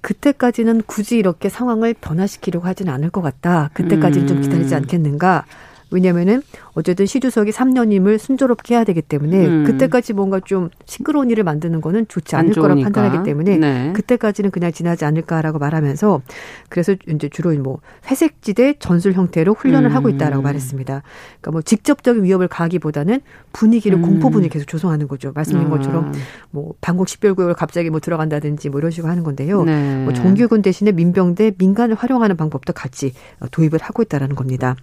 [0.00, 3.70] 그때까지는 굳이 이렇게 상황을 변화시키려고 하지는 않을 것 같다.
[3.74, 4.78] 그때까지는 좀 기다리지 음.
[4.78, 5.44] 않겠는가.
[5.90, 6.42] 왜냐면은
[6.74, 9.64] 어쨌든 시주석이 3년임을 순조롭게 해야 되기 때문에 음.
[9.64, 13.92] 그때까지 뭔가 좀 시끄러운 일을 만드는 거는 좋지 않을 거라 판단하기 때문에 네.
[13.94, 16.22] 그때까지는 그냥 지나지 않을까라고 말하면서
[16.68, 17.80] 그래서 이제 주로 뭐
[18.10, 19.96] 회색지대 전술 형태로 훈련을 음.
[19.96, 21.02] 하고 있다라고 말했습니다.
[21.40, 23.20] 그러니까 뭐 직접적인 위협을 가하기보다는
[23.52, 24.02] 분위기를 음.
[24.02, 25.32] 공포 분위기 계속 조성하는 거죠.
[25.34, 26.12] 말씀드린 것처럼
[26.50, 29.64] 뭐 방콕 식별구역을 갑자기 뭐 들어간다든지 뭐 이런 식으로 하는 건데요.
[29.64, 30.04] 네.
[30.04, 33.12] 뭐 정규군 대신에 민병대 민간을 활용하는 방법도 같이
[33.50, 34.76] 도입을 하고 있다라는 겁니다.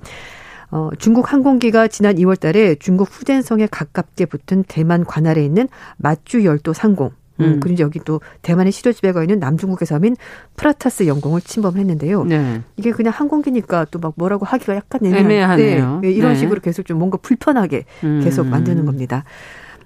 [0.75, 6.73] 어, 중국 항공기가 지난 2월 달에 중국 후젠성에 가깝게 붙은 대만 관할에 있는 마주 열도
[6.73, 7.45] 상공 음.
[7.45, 10.17] 음, 그리고 여기 또 대만의 시도지배가 있는 남중국의 섬인
[10.57, 12.25] 프라타스 영공을 침범을 했는데요.
[12.25, 12.61] 네.
[12.75, 15.99] 이게 그냥 항공기니까 또 막 뭐라고 하기가 약간 애매하네요.
[16.01, 16.39] 네, 이런 네.
[16.39, 18.19] 식으로 계속 좀 뭔가 불편하게 음.
[18.21, 19.23] 계속 만드는 겁니다.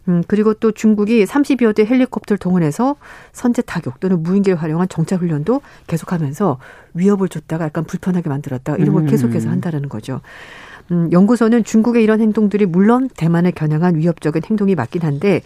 [0.07, 2.95] 음, 그리고 또 중국이 30여 대 헬리콥터를 동원해서
[3.31, 6.57] 선제 타격 또는 무인기를 활용한 정찰 훈련도 계속하면서
[6.95, 9.07] 위협을 줬다가 약간 불편하게 만들었다 이런 걸 음.
[9.07, 10.21] 계속해서 한다라는 거죠.
[10.91, 15.41] 음, 연구소는 중국의 이런 행동들이 물론 대만을 겨냥한 위협적인 행동이 맞긴 한데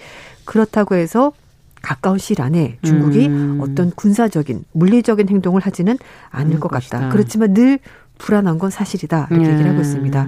[0.45, 1.33] 그렇다고 해서
[1.81, 3.59] 가까운 시일 안에 중국이 음.
[3.61, 5.97] 어떤 군사적인 물리적인 행동을 하지는
[6.29, 6.97] 않을 것 것이다.
[6.97, 7.09] 같다.
[7.11, 7.79] 그렇지만 늘
[8.17, 9.27] 불안한 건 사실이다.
[9.31, 9.51] 이렇게 음.
[9.51, 10.27] 얘기를 하고 있습니다.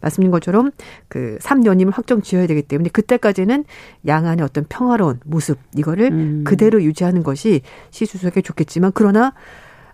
[0.00, 0.72] 말씀드린 것처럼
[1.08, 3.64] 그 3년임을 확정 지어야 되기 때문에 그때까지는
[4.06, 6.44] 양안의 어떤 평화로운 모습 이거를 음.
[6.44, 7.60] 그대로 유지하는 것이
[7.90, 9.32] 시수석에 좋겠지만 그러나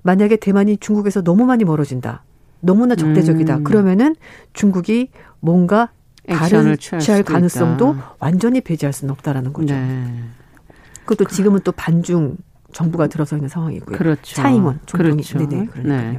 [0.02, 2.22] 만약에 대만이 중국에서 너무 많이 멀어진다.
[2.62, 3.58] 너무나 적대적이다.
[3.58, 3.64] 음.
[3.64, 4.16] 그러면은
[4.54, 5.10] 중국이
[5.40, 5.90] 뭔가
[6.28, 8.14] 다른 취할 가능성도 있다.
[8.20, 9.74] 완전히 배제할 수는 없다라는 거죠.
[9.74, 10.06] 네.
[11.04, 12.36] 그것도 지금은 또 반중
[12.72, 13.98] 정부가 들어서 있는 상황이고요.
[13.98, 14.36] 그렇죠.
[14.36, 15.38] 차이원 총통이 그렇죠.
[15.38, 16.12] 네네 그러니까요.
[16.12, 16.18] 네.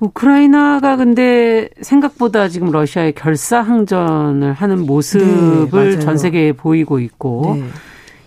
[0.00, 7.68] 우크라이나가 근데 생각보다 지금 러시아의 결사항전을 하는 모습을 네, 전 세계에 보이고 있고 네.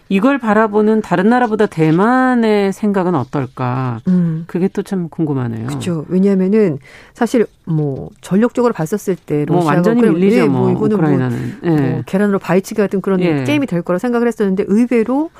[0.08, 4.01] 이걸 바라보는 다른 나라보다 대만의 생각은 어떨까?
[4.08, 4.43] 음.
[4.47, 5.66] 그게 또 참 궁금하네요.
[5.66, 6.06] 그렇죠.
[6.10, 6.78] 왜냐하면은
[7.16, 10.41] 사실 뭐 전력적으로 봤었을 때뭐 러시아가 뭐 완전히 밀리죠.
[10.43, 11.58] 네, 뭐, 뭐 이거는 뭐 우크라이나는.
[11.64, 11.89] 뭐, 네.
[11.89, 13.43] 뭐 계란으로 바위치기 같은 그런 예.
[13.45, 15.32] 게임이 될 거라 생각을 했었는데 의외로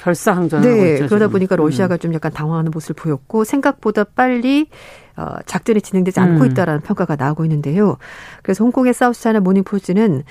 [0.00, 0.62] 결사항전.
[0.62, 1.28] 네, 있죠, 그러다.
[1.28, 1.98] 보니까 러시아가 음.
[1.98, 4.68] 좀 약간 당황하는 모습을 보였고 생각보다 빨리
[5.16, 6.50] 어, 작전이 진행되지 않고 음.
[6.50, 7.98] 있다라는 평가가 나오고 있는데요.
[8.42, 10.24] 그래서 홍콩의 사우스차이나 모닝포스는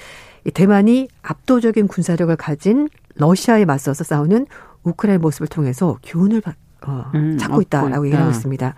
[0.53, 4.47] 대만이 압도적인 군사력을 가진 러시아에 맞서서 싸우는
[4.83, 6.41] 우크라이나 모습을 통해서 교훈을
[6.85, 8.75] 어, 음, 찾고 있다라고 얘기를 하고 있습니다.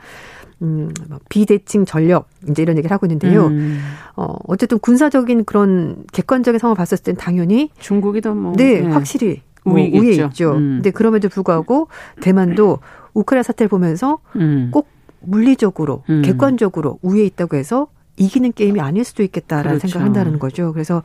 [0.62, 3.48] 음, 뭐 비대칭 전력 이제 이런 얘기를 하고 있는데요.
[3.48, 3.80] 음.
[4.16, 8.88] 어, 어쨌든 군사적인 그런 객관적인 상황을 봤을 땐 당연히 중국이 더뭐 네, 네.
[8.90, 10.52] 확실히 뭐 우위에 있죠.
[10.52, 10.76] 음.
[10.78, 11.88] 근데 그럼에도 불구하고
[12.22, 12.80] 대만도
[13.14, 14.70] 우크라이나 사태를 보면서 음.
[14.72, 14.88] 꼭
[15.22, 16.22] 물리적으로 음.
[16.22, 19.88] 객관적으로 우위에 있다고 해서 이기는 게임이 아닐 수도 있겠다라는 그렇죠.
[19.88, 20.72] 생각을 한다는 거죠.
[20.72, 21.02] 그래서 아,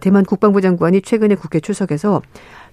[0.00, 2.22] 대만 국방부 장관이 최근에 국회 출석해서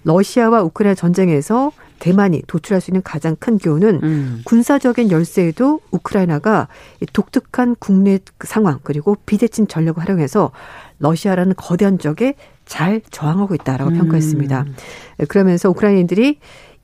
[0.04, 4.42] 러시아와 우크라이나 전쟁에서 대만이 도출할 수 있는 가장 큰 교훈은 음.
[4.44, 6.66] 군사적인 열세에도 우크라이나가
[7.12, 10.50] 독특한 국내 상황 그리고 비대칭 전력을 활용해서
[10.98, 12.34] 러시아라는 거대한 적에
[12.66, 13.98] 잘 저항하고 있다라고 음.
[13.98, 14.66] 평가했습니다.
[15.28, 16.40] 그러면서 우크라이나인들이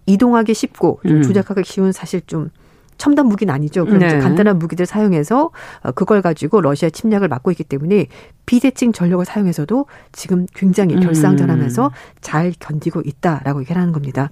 [0.06, 1.22] 이동하기 쉽고 좀 음.
[1.22, 2.50] 조작하기 쉬운 사실 좀
[2.98, 3.84] 첨단 무기는 아니죠.
[3.84, 4.18] 그럼 네.
[4.18, 5.50] 간단한 무기들 사용해서
[5.82, 8.08] 어, 그걸 가지고 러시아 침략을 막고 있기 때문에
[8.44, 11.00] 비대칭 전력을 사용해서도 지금 굉장히 음.
[11.00, 11.90] 결상전하면서 음.
[12.20, 14.30] 잘 견디고 있다라고 얘기를 하는 겁니다.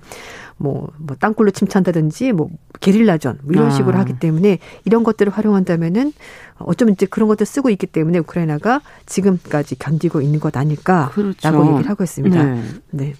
[0.59, 2.49] 뭐, 뭐, 땅굴로 침투한다든지, 뭐,
[2.81, 3.71] 게릴라전, 뭐 이런 아.
[3.71, 6.15] 식으로 하기 때문에 이런 것들을 활용한다면은
[6.59, 11.73] 어쩌면 이제 그런 것들 쓰고 있기 때문에 우크라이나가 지금까지 견디고 있는 것 아닐까라고 그렇죠.
[11.73, 12.43] 얘기를 하고 있습니다.
[12.43, 12.63] 네.
[12.91, 13.15] 네.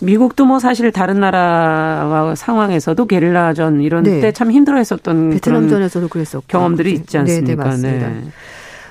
[0.00, 4.20] 미국도 뭐 사실 다른 나라와 상황에서도 게릴라전 이런 네.
[4.20, 7.76] 때참 힘들어했었던 베트남전에서도 그랬었고 경험들이 있지 않습니까?
[7.76, 8.22] 네, 네, 네.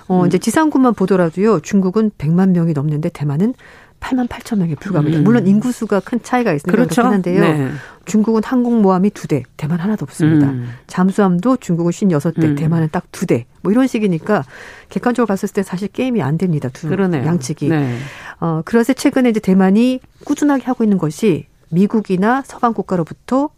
[0.08, 1.60] 어, 이제 지상군만 보더라도요.
[1.60, 3.54] 중국은 100만 명이 넘는데 대만은
[4.00, 5.20] 8만 8천 명에 불과합니다.
[5.20, 5.24] 음.
[5.24, 7.02] 물론 인구수가 큰 차이가 있으니까 그렇죠.
[7.02, 7.42] 그렇긴 한데요.
[7.42, 7.72] 네.
[8.06, 10.48] 중국은 항공모함이 두 대, 대만 하나도 없습니다.
[10.48, 10.70] 음.
[10.88, 12.56] 잠수함도 중국은 56대, 음.
[12.56, 13.46] 대만은 딱 두 대.
[13.62, 14.44] 뭐 이런 식이니까
[14.88, 16.70] 객관적으로 봤을 때 사실 게임이 안 됩니다.
[16.72, 17.26] 두 그러네요.
[17.26, 17.68] 양측이.
[17.70, 17.98] 네.
[18.40, 23.50] 어, 그래서 최근에 이제 대만이 꾸준하게 하고 있는 것이 미국이나 서방 국가로부터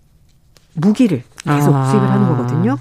[0.73, 1.89] 무기를 계속 아.
[1.91, 2.77] 수입을 하는 거거든요.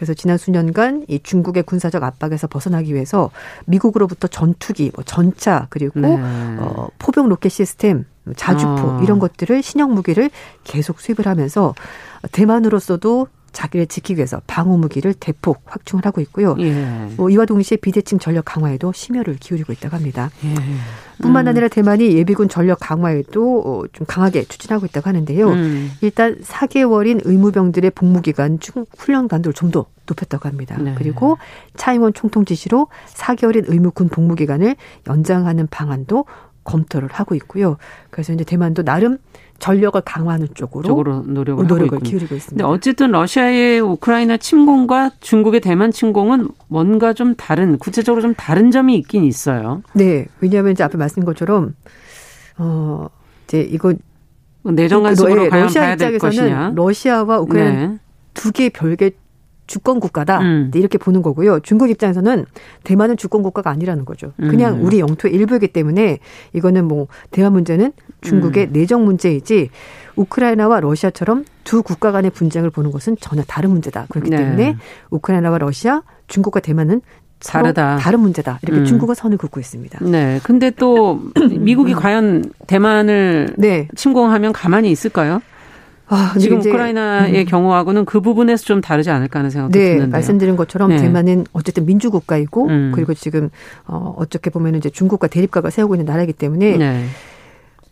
[0.00, 3.30] 그래서 지난 수년간 이 중국의 군사적 압박에서 벗어나기 위해서
[3.66, 6.16] 미국으로부터 전투기, 뭐 전차 그리고 네.
[6.18, 9.00] 어, 포병 로켓 시스템, 자주포 어.
[9.02, 10.30] 이런 것들을 신형 무기를
[10.64, 11.74] 계속 수입을 하면서
[12.32, 16.56] 대만으로서도 자기를 지키기 위해서 방어 무기를 대폭 확충을 하고 있고요.
[16.60, 17.08] 예.
[17.16, 20.30] 뭐 이와 동시에 비대칭 전력 강화에도 심혈을 기울이고 있다고 합니다.
[20.44, 20.54] 예.
[21.22, 21.48] 뿐만 음.
[21.48, 25.48] 아니라 대만이 예비군 전력 강화에도 어, 좀 강하게 추진하고 있다고 하는데요.
[25.50, 25.90] 음.
[26.00, 30.76] 일단 4개월인 의무병들의 복무 기간 중 훈련 간도를 좀 더 높였다고 합니다.
[30.80, 30.94] 네.
[30.96, 31.38] 그리고
[31.76, 34.74] 차이원 총통 지시로 4개월인 의무군 복무 기간을
[35.08, 36.24] 연장하는 방안도
[36.64, 37.76] 검토를 하고 있고요.
[38.10, 39.18] 그래서 이제 대만도 나름
[39.60, 42.50] 전력을 강화하는 쪽으로, 쪽으로 노력을, 노력을 기울이고 있습니다.
[42.50, 48.96] 근데 어쨌든 러시아의 우크라이나 침공과 중국의 대만 침공은 뭔가 좀 다른 구체적으로 좀 다른 점이
[48.96, 49.82] 있긴 있어요.
[49.92, 51.74] 네, 왜냐하면 이제 앞에 말씀드린 것처럼
[52.58, 53.08] 어
[53.44, 53.94] 이제 이거
[54.62, 57.98] 내정 간섭으로 그, 러시아 입장에서는 러시아와 우크라이나 네.
[58.34, 59.10] 두개 별개
[59.70, 60.72] 주권 국가다 음.
[60.74, 61.60] 이렇게 보는 거고요.
[61.60, 62.44] 중국 입장에서는
[62.82, 64.32] 대만은 주권 국가가 아니라는 거죠.
[64.36, 64.84] 그냥 음.
[64.84, 66.18] 우리 영토의 일부이기 때문에
[66.52, 68.72] 이거는 뭐 대만 문제는 중국의 음.
[68.72, 69.70] 내정 문제이지
[70.16, 74.06] 우크라이나와 러시아처럼 두 국가 간의 분쟁을 보는 것은 전혀 다른 문제다.
[74.08, 74.38] 그렇기 네.
[74.38, 74.76] 때문에
[75.10, 77.00] 우크라이나와 러시아, 중국과 대만은
[77.38, 77.98] 다르다.
[77.98, 78.58] 다른 문제다.
[78.62, 78.84] 이렇게 음.
[78.84, 80.04] 중국은 선을 긋고 있습니다.
[80.04, 80.40] 네.
[80.42, 81.20] 근데 또
[81.60, 83.86] 미국이 과연 대만을 네.
[83.94, 85.40] 침공하면 가만히 있을까요?
[86.10, 87.44] 아, 지금 우크라이나의 음.
[87.46, 90.10] 경우하고는 그 부분에서 좀 다르지 않을까 하는 생각도 네, 드는데요.
[90.10, 90.96] 말씀드린 것처럼 네.
[90.98, 92.92] 대만은 어쨌든 민주국가이고 음.
[92.94, 93.48] 그리고 지금
[93.86, 97.04] 어 어떻게 보면 이제 중국과 대립각을 세우고 있는 나라이기 때문에 네.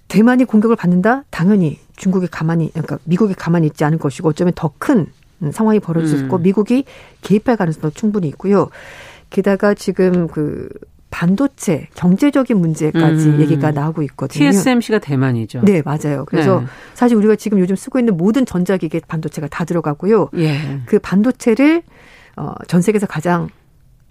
[0.09, 5.07] 대만이 공격을 받는다 당연히 중국이 가만히 그러니까 미국이 가만히 있지 않을 것이고 어쩌면 더 큰
[5.53, 6.25] 상황이 벌어질 수 음.
[6.25, 6.85] 있고 미국이
[7.23, 8.69] 개입할 가능성도 충분히 있고요.
[9.31, 10.69] 게다가 지금 그
[11.11, 13.40] 반도체 경제적인 문제까지 음.
[13.40, 14.50] 얘기가 나오고 있거든요.
[14.50, 15.62] TSMC가 대만이죠.
[15.64, 16.24] 네, 맞아요.
[16.26, 16.66] 그래서 네.
[16.94, 20.30] 사실 우리가 지금 요즘 쓰고 있는 모든 전자기계 반도체가 다 들어가고요.
[20.36, 20.80] 예.
[20.86, 21.82] 그 반도체를
[22.36, 23.48] 어, 전 세계에서 가장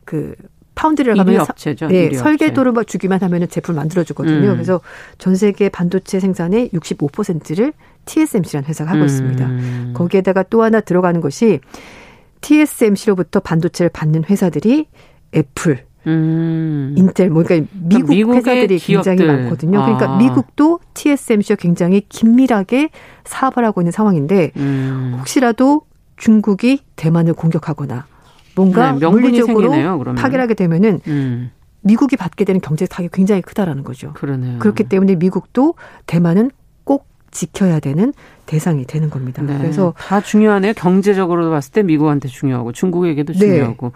[0.06, 0.36] 그
[0.76, 1.88] 파운드리를 가면 업체죠.
[1.88, 4.50] 네, 설계도를 막 주기만 하면은 제품 만들어 주거든요.
[4.50, 4.54] 음.
[4.54, 4.80] 그래서
[5.18, 7.74] 전 세계 반도체 생산의 65%를
[8.06, 9.06] TSMC라는 회사가 하고 음.
[9.06, 9.94] 있습니다.
[9.94, 11.60] 거기에다가 또 하나 들어가는 것이
[12.42, 14.88] TSMC로부터 반도체를 받는 회사들이
[15.36, 16.96] 애플, 음.
[16.98, 19.16] 인텔, 뭐, 그러니까 미국 회사들이 기업들.
[19.16, 19.82] 굉장히 많거든요.
[19.82, 20.18] 그러니까 아.
[20.18, 22.90] 미국도 TSMC와 굉장히 긴밀하게
[23.26, 25.16] 사업을 하고 있는 상황인데, 음.
[25.20, 25.82] 혹시라도
[26.16, 28.06] 중국이 대만을 공격하거나
[28.56, 31.52] 뭔가 네, 물리적으로 생기네요, 타결하게 되면은 음.
[31.82, 34.14] 미국이 받게 되는 경제 타격이 굉장히 크다라는 거죠.
[34.14, 34.60] 그러네요.
[34.60, 36.52] 그렇기 때문에 미국도 대만은
[36.84, 38.14] 꼭 지켜야 되는
[38.46, 39.44] 대상이 되는 겁니다.
[39.44, 39.58] 네.
[39.58, 40.74] 그래서 다 중요하네요.
[40.74, 43.40] 경제적으로 봤을 때 미국한테 중요하고 중국에게도 네.
[43.40, 43.92] 중요하고 네.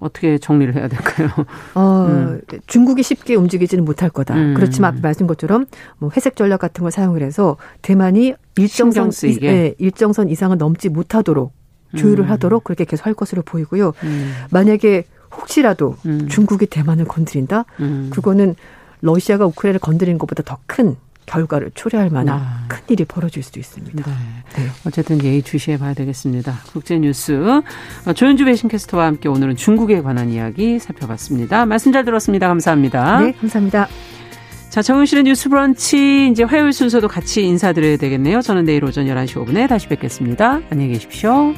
[0.00, 1.28] 어떻게 정리를 해야 될까요?
[1.74, 2.40] 어, 음.
[2.66, 4.34] 중국이 쉽게 움직이지는 못할 거다.
[4.34, 4.54] 음.
[4.54, 5.66] 그렇지만 앞에 말씀 것처럼
[5.98, 11.52] 뭐 회색 전략 같은 걸 사용을 해서 대만이 일정선 이, 네, 일정선 이상을 넘지 못하도록
[11.96, 12.30] 조율을 음.
[12.30, 13.92] 하도록 그렇게 계속 할 것으로 보이고요.
[14.02, 14.32] 음.
[14.50, 15.04] 만약에
[15.36, 16.28] 혹시라도 음.
[16.28, 17.64] 중국이 대만을 건드린다?
[17.80, 18.10] 음.
[18.12, 18.54] 그거는
[19.00, 20.96] 러시아가 우크라이나를 건드리는 것보다 더 큰
[21.26, 22.64] 결과를 초래할 만한 아.
[22.68, 24.02] 큰 일이 벌어질 수도 있습니다.
[24.04, 24.16] 네.
[24.56, 24.68] 네.
[24.86, 26.54] 어쨌든 예의 주시해 봐야 되겠습니다.
[26.72, 27.62] 국제 뉴스
[28.06, 31.66] 어, 조현주 배신캐스터와 함께 오늘은 중국에 관한 이야기 살펴봤습니다.
[31.66, 32.48] 말씀 잘 들었습니다.
[32.48, 33.20] 감사합니다.
[33.20, 33.88] 네, 감사합니다.
[34.70, 38.40] 자, 정은실의 뉴스 브런치 이제 화요일 순서도 같이 인사드려야 되겠네요.
[38.40, 40.60] 저는 내일 오전 11시 5분에 다시 뵙겠습니다.
[40.68, 41.54] 안녕히 계십시오.